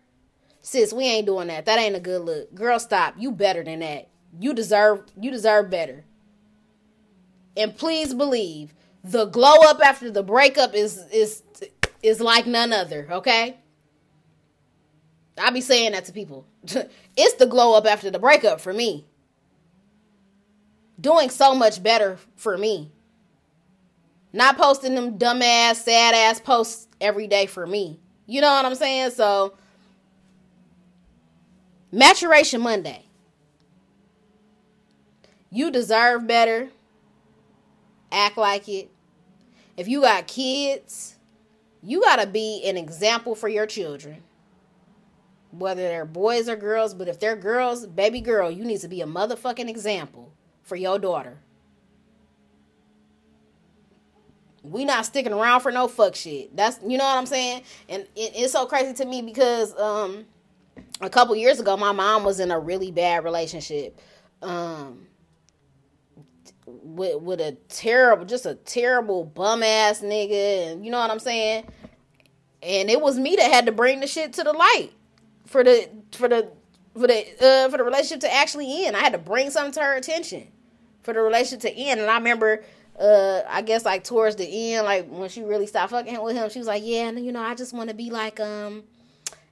Sis, 0.62 0.92
we 0.92 1.04
ain't 1.04 1.26
doing 1.26 1.48
that. 1.48 1.66
That 1.66 1.78
ain't 1.78 1.96
a 1.96 2.00
good 2.00 2.22
look. 2.22 2.54
Girl, 2.54 2.78
stop. 2.78 3.14
You 3.18 3.32
better 3.32 3.64
than 3.64 3.80
that. 3.80 4.08
You 4.38 4.54
deserve 4.54 5.04
you 5.20 5.30
deserve 5.30 5.70
better. 5.70 6.04
And 7.56 7.76
please 7.76 8.14
believe 8.14 8.74
the 9.02 9.26
glow 9.26 9.56
up 9.62 9.80
after 9.84 10.10
the 10.10 10.22
breakup 10.22 10.74
is 10.74 10.98
is 11.12 11.42
is 12.02 12.20
like 12.20 12.46
none 12.46 12.72
other, 12.72 13.08
okay? 13.10 13.58
I 15.40 15.50
be 15.50 15.60
saying 15.60 15.92
that 15.92 16.04
to 16.06 16.12
people. 16.12 16.46
it's 17.16 17.34
the 17.34 17.46
glow 17.46 17.74
up 17.76 17.86
after 17.86 18.10
the 18.10 18.18
breakup 18.18 18.60
for 18.60 18.72
me. 18.72 19.06
Doing 21.00 21.30
so 21.30 21.54
much 21.54 21.82
better 21.82 22.18
for 22.36 22.58
me. 22.58 22.90
Not 24.32 24.56
posting 24.56 24.94
them 24.94 25.18
dumbass, 25.18 25.76
sad 25.76 26.14
ass 26.14 26.40
posts 26.40 26.86
every 27.00 27.26
day 27.26 27.46
for 27.46 27.66
me. 27.66 27.98
You 28.26 28.40
know 28.40 28.50
what 28.50 28.64
I'm 28.64 28.74
saying? 28.74 29.10
So 29.10 29.54
Maturation 31.92 32.60
Monday. 32.60 33.04
You 35.50 35.70
deserve 35.70 36.26
better. 36.26 36.68
Act 38.12 38.36
like 38.36 38.68
it. 38.68 38.90
If 39.76 39.88
you 39.88 40.02
got 40.02 40.28
kids, 40.28 41.16
you 41.82 42.02
got 42.02 42.20
to 42.20 42.26
be 42.26 42.62
an 42.64 42.76
example 42.76 43.34
for 43.34 43.48
your 43.48 43.66
children. 43.66 44.22
Whether 45.52 45.82
they're 45.82 46.04
boys 46.04 46.48
or 46.48 46.56
girls, 46.56 46.94
but 46.94 47.08
if 47.08 47.18
they're 47.18 47.36
girls, 47.36 47.86
baby 47.86 48.20
girl, 48.20 48.50
you 48.50 48.64
need 48.64 48.80
to 48.80 48.88
be 48.88 49.00
a 49.00 49.06
motherfucking 49.06 49.68
example 49.68 50.32
for 50.62 50.76
your 50.76 50.98
daughter. 50.98 51.38
We 54.62 54.84
not 54.84 55.06
sticking 55.06 55.32
around 55.32 55.60
for 55.60 55.72
no 55.72 55.88
fuck 55.88 56.14
shit. 56.14 56.54
That's 56.54 56.78
you 56.86 56.98
know 56.98 57.04
what 57.04 57.16
I'm 57.16 57.26
saying? 57.26 57.62
And 57.88 58.02
it, 58.14 58.32
it's 58.36 58.52
so 58.52 58.66
crazy 58.66 58.92
to 58.94 59.04
me 59.04 59.22
because 59.22 59.76
um 59.78 60.26
a 61.00 61.10
couple 61.10 61.34
years 61.34 61.60
ago, 61.60 61.76
my 61.76 61.92
mom 61.92 62.24
was 62.24 62.40
in 62.40 62.50
a 62.50 62.58
really 62.58 62.90
bad 62.90 63.24
relationship, 63.24 63.98
um, 64.42 65.06
with 66.66 67.20
with 67.22 67.40
a 67.40 67.52
terrible, 67.68 68.24
just 68.24 68.46
a 68.46 68.54
terrible 68.54 69.24
bum 69.24 69.62
ass 69.62 70.00
nigga, 70.00 70.72
and 70.72 70.84
you 70.84 70.90
know 70.90 70.98
what 70.98 71.10
I'm 71.10 71.18
saying. 71.18 71.64
And 72.62 72.90
it 72.90 73.00
was 73.00 73.18
me 73.18 73.36
that 73.36 73.50
had 73.50 73.66
to 73.66 73.72
bring 73.72 74.00
the 74.00 74.06
shit 74.06 74.34
to 74.34 74.44
the 74.44 74.52
light 74.52 74.92
for 75.50 75.64
the 75.64 75.88
for 76.12 76.28
the 76.28 76.48
for 76.94 77.08
the 77.08 77.24
uh, 77.44 77.68
for 77.68 77.76
the 77.76 77.84
relationship 77.84 78.20
to 78.20 78.32
actually 78.32 78.86
end. 78.86 78.96
I 78.96 79.00
had 79.00 79.12
to 79.12 79.18
bring 79.18 79.50
something 79.50 79.72
to 79.74 79.80
her 79.80 79.94
attention 79.96 80.46
for 81.02 81.12
the 81.12 81.20
relationship 81.20 81.60
to 81.62 81.76
end. 81.76 82.00
And 82.00 82.08
I 82.08 82.18
remember, 82.18 82.62
uh, 82.98 83.40
I 83.48 83.62
guess 83.62 83.84
like 83.84 84.04
towards 84.04 84.36
the 84.36 84.74
end, 84.74 84.86
like 84.86 85.08
when 85.08 85.28
she 85.28 85.42
really 85.42 85.66
stopped 85.66 85.90
fucking 85.90 86.22
with 86.22 86.36
him, 86.36 86.48
she 86.50 86.60
was 86.60 86.68
like, 86.68 86.84
"Yeah, 86.84 87.08
and 87.08 87.24
you 87.24 87.32
know, 87.32 87.42
I 87.42 87.56
just 87.56 87.74
want 87.74 87.90
to 87.90 87.94
be 87.94 88.10
like 88.10 88.40
um." 88.40 88.84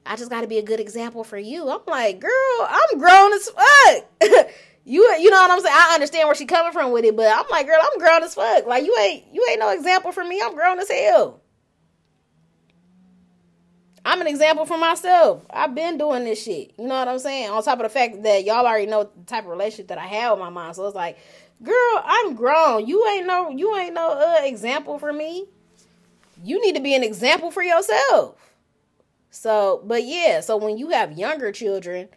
I 0.06 0.16
just 0.16 0.30
got 0.30 0.40
to 0.40 0.46
be 0.46 0.56
a 0.56 0.62
good 0.62 0.80
example 0.80 1.22
for 1.22 1.36
you. 1.36 1.68
I'm 1.68 1.80
like, 1.86 2.18
girl, 2.18 2.30
I'm 2.60 2.98
grown 2.98 3.30
as 3.34 3.50
fuck. 3.50 4.04
you 4.86 5.02
you 5.20 5.30
know 5.30 5.36
what 5.36 5.50
I'm 5.50 5.60
saying? 5.60 5.74
I 5.76 5.92
understand 5.92 6.26
where 6.26 6.34
she 6.34 6.46
coming 6.46 6.72
from 6.72 6.92
with 6.92 7.04
it, 7.04 7.14
but 7.14 7.26
I'm 7.26 7.44
like, 7.50 7.66
girl, 7.66 7.78
I'm 7.78 7.98
grown 7.98 8.22
as 8.22 8.34
fuck. 8.34 8.66
Like 8.66 8.86
you 8.86 8.96
ain't 8.98 9.24
you 9.34 9.46
ain't 9.50 9.60
no 9.60 9.68
example 9.68 10.12
for 10.12 10.24
me. 10.24 10.40
I'm 10.42 10.54
grown 10.54 10.78
as 10.78 10.90
hell. 10.90 11.42
I'm 14.08 14.22
an 14.22 14.26
example 14.26 14.64
for 14.64 14.78
myself. 14.78 15.44
I've 15.50 15.74
been 15.74 15.98
doing 15.98 16.24
this 16.24 16.42
shit. 16.42 16.72
You 16.78 16.86
know 16.86 16.98
what 16.98 17.08
I'm 17.08 17.18
saying? 17.18 17.50
On 17.50 17.62
top 17.62 17.78
of 17.78 17.82
the 17.82 17.90
fact 17.90 18.22
that 18.22 18.42
y'all 18.42 18.66
already 18.66 18.86
know 18.86 19.02
the 19.04 19.24
type 19.26 19.44
of 19.44 19.50
relationship 19.50 19.88
that 19.88 19.98
I 19.98 20.06
have 20.06 20.32
with 20.32 20.40
my 20.40 20.48
mom. 20.48 20.72
So 20.72 20.86
it's 20.86 20.96
like, 20.96 21.18
girl, 21.62 22.02
I'm 22.02 22.34
grown. 22.34 22.86
You 22.86 23.06
ain't 23.08 23.26
no 23.26 23.50
you 23.50 23.76
ain't 23.76 23.92
no 23.92 24.12
uh, 24.12 24.46
example 24.46 24.98
for 24.98 25.12
me. 25.12 25.44
You 26.42 26.58
need 26.64 26.74
to 26.74 26.80
be 26.80 26.94
an 26.94 27.02
example 27.02 27.50
for 27.50 27.62
yourself. 27.62 28.54
So, 29.30 29.82
but 29.84 30.04
yeah, 30.04 30.40
so 30.40 30.56
when 30.56 30.78
you 30.78 30.88
have 30.88 31.18
younger 31.18 31.52
children, 31.52 32.08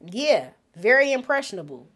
yeah, 0.00 0.50
very 0.76 1.10
impressionable. 1.10 1.88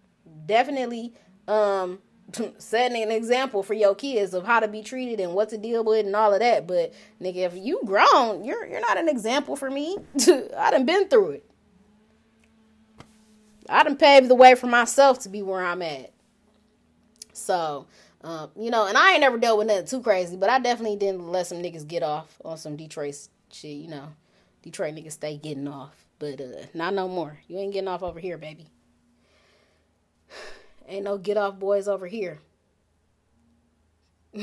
Definitely 0.47 1.15
um 1.47 2.01
setting 2.59 3.03
an 3.03 3.11
example 3.11 3.63
for 3.63 3.75
your 3.75 3.95
kids 3.95 4.35
of 4.35 4.45
how 4.45 4.61
to 4.61 4.69
be 4.69 4.83
treated 4.83 5.21
and 5.21 5.35
what 5.35 5.49
to 5.51 5.59
deal 5.59 5.85
with 5.85 6.07
and 6.07 6.17
all 6.17 6.33
of 6.33 6.41
that. 6.41 6.67
But 6.67 6.93
nigga, 7.21 7.37
if 7.37 7.55
you 7.57 7.81
grown, 7.85 8.45
you're 8.45 8.67
you're 8.67 8.81
not 8.81 8.99
an 8.99 9.09
example 9.09 9.57
for 9.57 9.71
me. 9.71 9.97
I 10.57 10.71
done 10.71 10.87
been 10.87 11.09
through 11.09 11.31
it. 11.31 11.51
I 13.69 13.83
done 13.85 13.97
paved 13.97 14.29
the 14.29 14.35
way 14.35 14.55
for 14.55 14.67
myself 14.67 15.21
to 15.21 15.29
be 15.29 15.43
where 15.43 15.65
I'm 15.65 15.83
at. 15.83 16.13
So, 17.33 17.87
um, 18.23 18.51
you 18.57 18.71
know, 18.71 18.87
and 18.87 18.99
I 18.99 19.13
ain't 19.13 19.21
never 19.21 19.39
dealt 19.39 19.59
with 19.59 19.69
nothing 19.69 19.87
too 19.87 20.03
crazy, 20.03 20.37
but 20.37 20.51
I 20.51 20.59
definitely 20.59 20.97
didn't 20.97 21.29
let 21.29 21.47
some 21.47 21.59
niggas 21.59 21.87
get 21.87 22.03
off 22.03 22.37
on 22.45 22.59
some 22.59 22.77
Detroit 22.77 23.17
shit, 23.53 23.71
you 23.71 23.89
know, 23.89 24.09
Detroit 24.63 24.95
niggas 24.95 25.13
stay 25.13 25.37
getting 25.37 25.69
off. 25.69 25.95
But 26.19 26.41
uh 26.41 26.67
not 26.75 26.95
no 26.95 27.09
more. 27.09 27.39
You 27.49 27.59
ain't 27.59 27.73
getting 27.73 27.89
off 27.89 28.03
over 28.03 28.21
here, 28.21 28.37
baby. 28.37 28.67
Ain't 30.91 31.05
no 31.05 31.19
get 31.19 31.37
off 31.37 31.59
boys 31.59 31.89
over 31.89 32.07
here. 32.07 32.41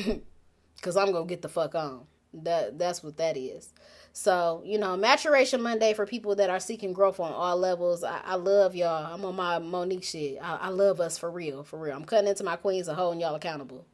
Cause 0.81 0.97
I'm 0.97 1.11
gonna 1.11 1.25
get 1.25 1.41
the 1.41 1.49
fuck 1.49 1.75
on. 1.75 2.05
That 2.33 2.77
that's 2.77 3.03
what 3.03 3.17
that 3.17 3.37
is. 3.37 3.73
So, 4.13 4.63
you 4.65 4.79
know, 4.79 4.97
maturation 4.97 5.61
Monday 5.61 5.93
for 5.93 6.05
people 6.05 6.35
that 6.35 6.49
are 6.49 6.59
seeking 6.59 6.91
growth 6.91 7.19
on 7.19 7.31
all 7.31 7.55
levels. 7.55 8.03
I, 8.03 8.19
I 8.25 8.35
love 8.35 8.75
y'all. 8.75 9.13
I'm 9.13 9.23
on 9.23 9.35
my 9.35 9.59
Monique 9.59 10.03
shit. 10.03 10.39
I, 10.41 10.55
I 10.55 10.69
love 10.69 10.99
us 10.99 11.17
for 11.17 11.29
real, 11.29 11.63
for 11.63 11.77
real. 11.77 11.95
I'm 11.95 12.03
cutting 12.03 12.27
into 12.27 12.43
my 12.43 12.55
queens 12.55 12.87
and 12.87 12.97
holding 12.97 13.21
y'all 13.21 13.35
accountable. 13.35 13.85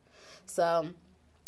So 0.46 0.88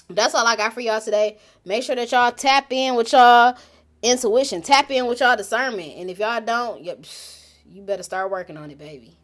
that's 0.09 0.35
all 0.35 0.45
I 0.45 0.55
got 0.55 0.73
for 0.73 0.81
y'all 0.81 1.01
today. 1.01 1.37
Make 1.63 1.83
sure 1.83 1.95
that 1.95 2.11
y'all 2.11 2.31
tap 2.31 2.71
in 2.71 2.95
with 2.95 3.13
y'all 3.13 3.57
intuition, 4.03 4.61
tap 4.61 4.91
in 4.91 5.05
with 5.05 5.19
y'all 5.19 5.37
discernment. 5.37 5.93
And 5.97 6.09
if 6.09 6.19
y'all 6.19 6.41
don't, 6.41 6.83
you 6.83 7.81
better 7.81 8.03
start 8.03 8.29
working 8.29 8.57
on 8.57 8.71
it, 8.71 8.77
baby. 8.77 9.17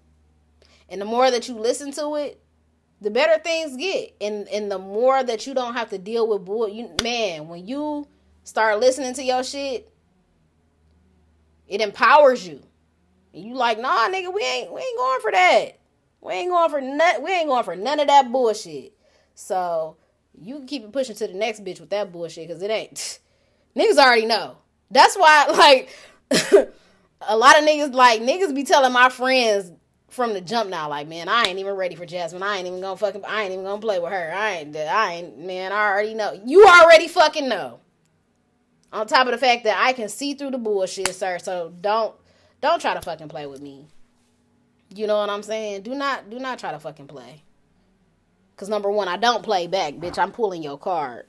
And 0.92 1.02
the 1.02 1.06
more 1.06 1.32
that 1.32 1.50
you 1.50 1.56
listen 1.56 1.92
to 1.94 2.16
it, 2.18 2.42
the 3.02 3.12
better 3.12 3.42
things 3.42 3.78
get. 3.78 4.16
And 4.22 4.48
and 4.50 4.72
the 4.72 4.80
more 4.80 5.24
that 5.24 5.48
you 5.48 5.56
don't 5.56 5.74
have 5.76 5.90
to 5.92 5.98
deal 5.98 6.28
with 6.28 6.46
bull, 6.46 6.70
you 6.70 6.92
man, 7.04 7.48
when 7.48 7.66
you 7.68 8.08
start 8.44 8.80
listening 8.80 9.16
to 9.16 9.24
your 9.24 9.44
shit, 9.44 9.92
It 11.68 11.82
empowers 11.82 12.48
you. 12.48 12.62
And 13.34 13.46
you 13.46 13.56
like, 13.56 13.80
nah, 13.80 14.10
nigga, 14.10 14.34
we 14.34 14.44
ain't 14.44 14.74
we 14.74 14.82
ain't 14.82 14.98
going 14.98 15.22
for 15.22 15.32
that. 15.32 15.80
We 16.22 16.34
ain't 16.34 16.52
going 16.52 16.70
for 16.70 16.82
none. 16.82 17.24
We 17.24 17.32
ain't 17.32 17.48
going 17.48 17.64
for 17.64 17.76
none 17.78 18.00
of 18.02 18.08
that 18.08 18.32
bullshit. 18.32 18.94
So 19.36 19.98
you 20.40 20.58
can 20.58 20.68
keep 20.68 20.84
it 20.84 20.92
pushing 20.92 21.16
to 21.16 21.28
the 21.28 21.34
next 21.34 21.64
bitch 21.64 21.80
with 21.80 21.92
that 21.92 22.12
bullshit 22.12 22.48
because 22.48 22.62
it 22.62 22.72
ain't. 22.72 23.20
Niggas 23.78 23.98
already 23.98 24.26
know. 24.26 24.58
That's 24.92 25.16
why, 25.16 25.48
like, 25.58 25.90
a 27.22 27.38
lot 27.38 27.58
of 27.58 27.66
niggas, 27.66 27.94
like, 27.94 28.22
niggas 28.22 28.54
be 28.54 28.66
telling 28.66 28.94
my 28.94 29.10
friends 29.10 29.72
from 30.12 30.34
the 30.34 30.42
jump 30.42 30.70
now, 30.70 30.90
like, 30.90 31.08
man, 31.08 31.30
I 31.30 31.46
ain't 31.46 31.58
even 31.58 31.74
ready 31.74 31.96
for 31.96 32.06
Jasmine. 32.06 32.44
I 32.44 32.58
ain't 32.58 32.68
even 32.68 32.82
gonna 32.82 32.98
fucking, 32.98 33.24
I 33.26 33.44
ain't 33.44 33.54
even 33.54 33.64
gonna 33.64 33.82
play 33.82 33.98
with 33.98 34.12
her. 34.12 34.34
I 34.36 34.58
ain't, 34.58 34.76
I 34.76 35.14
ain't, 35.14 35.40
man, 35.40 35.72
I 35.72 35.88
already 35.88 36.14
know. 36.14 36.40
You 36.46 36.66
already 36.66 37.08
fucking 37.08 37.48
know. 37.48 37.80
On 38.92 39.08
top 39.08 39.28
of 39.28 39.32
the 39.32 39.38
fact 39.38 39.64
that 39.64 39.82
I 39.82 39.94
can 39.94 40.10
see 40.10 40.34
through 40.34 40.52
the 40.52 40.58
bullshit, 40.58 41.16
sir. 41.16 41.40
So 41.40 41.74
don't, 41.80 42.14
don't 42.60 42.82
try 42.82 42.94
to 42.94 43.00
fucking 43.02 43.30
play 43.30 43.48
with 43.48 43.62
me. 43.62 43.88
You 44.94 45.08
know 45.08 45.18
what 45.18 45.30
I'm 45.30 45.44
saying? 45.44 45.84
Do 45.84 45.96
not, 45.96 46.30
do 46.30 46.40
not 46.40 46.60
try 46.60 46.72
to 46.72 46.80
fucking 46.80 47.08
play. 47.08 47.44
Cause 48.58 48.68
number 48.68 48.92
one, 48.92 49.08
I 49.08 49.16
don't 49.16 49.44
play 49.44 49.66
back, 49.66 49.94
bitch. 49.94 50.20
I'm 50.20 50.34
pulling 50.34 50.62
your 50.62 50.78
card. 50.78 51.26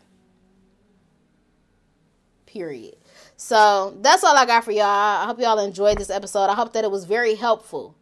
Period. 2.46 2.96
So 3.36 3.96
that's 4.00 4.24
all 4.24 4.36
I 4.36 4.44
got 4.44 4.64
for 4.64 4.72
y'all. 4.72 4.84
I 4.84 5.24
hope 5.26 5.40
y'all 5.40 5.60
enjoyed 5.60 5.98
this 5.98 6.10
episode. 6.10 6.46
I 6.46 6.54
hope 6.54 6.72
that 6.72 6.84
it 6.84 6.90
was 6.90 7.04
very 7.04 7.36
helpful. 7.36 7.96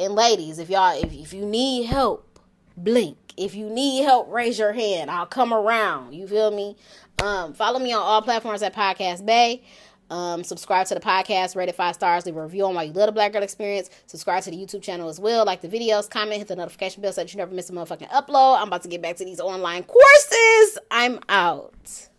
And 0.00 0.14
ladies, 0.14 0.58
if 0.58 0.70
y'all 0.70 0.98
if, 0.98 1.12
if 1.12 1.34
you 1.34 1.44
need 1.44 1.84
help, 1.84 2.40
blink. 2.74 3.18
If 3.36 3.54
you 3.54 3.68
need 3.68 4.02
help, 4.04 4.32
raise 4.32 4.58
your 4.58 4.72
hand. 4.72 5.10
I'll 5.10 5.26
come 5.26 5.52
around. 5.52 6.14
You 6.14 6.26
feel 6.26 6.50
me? 6.50 6.74
Um, 7.22 7.52
follow 7.52 7.78
me 7.78 7.92
on 7.92 8.00
all 8.00 8.22
platforms 8.22 8.62
at 8.62 8.74
Podcast 8.74 9.26
Bay. 9.26 9.62
Um, 10.08 10.42
subscribe 10.42 10.86
to 10.86 10.94
the 10.94 11.00
podcast, 11.00 11.54
rate 11.54 11.68
it 11.68 11.76
five 11.76 11.94
stars, 11.94 12.26
leave 12.26 12.36
a 12.36 12.42
review 12.42 12.64
on 12.64 12.74
love 12.74 12.92
the 12.94 13.12
Black 13.12 13.32
Girl 13.32 13.42
Experience. 13.42 13.90
Subscribe 14.06 14.42
to 14.42 14.50
the 14.50 14.56
YouTube 14.56 14.82
channel 14.82 15.08
as 15.08 15.20
well. 15.20 15.44
Like 15.44 15.60
the 15.60 15.68
videos, 15.68 16.10
comment, 16.10 16.38
hit 16.38 16.48
the 16.48 16.56
notification 16.56 17.02
bell 17.02 17.12
so 17.12 17.20
that 17.20 17.32
you 17.32 17.38
never 17.38 17.54
miss 17.54 17.70
a 17.70 17.72
motherfucking 17.72 18.08
upload. 18.08 18.60
I'm 18.60 18.68
about 18.68 18.82
to 18.82 18.88
get 18.88 19.02
back 19.02 19.16
to 19.16 19.24
these 19.24 19.38
online 19.38 19.84
courses. 19.84 20.78
I'm 20.90 21.20
out. 21.28 22.09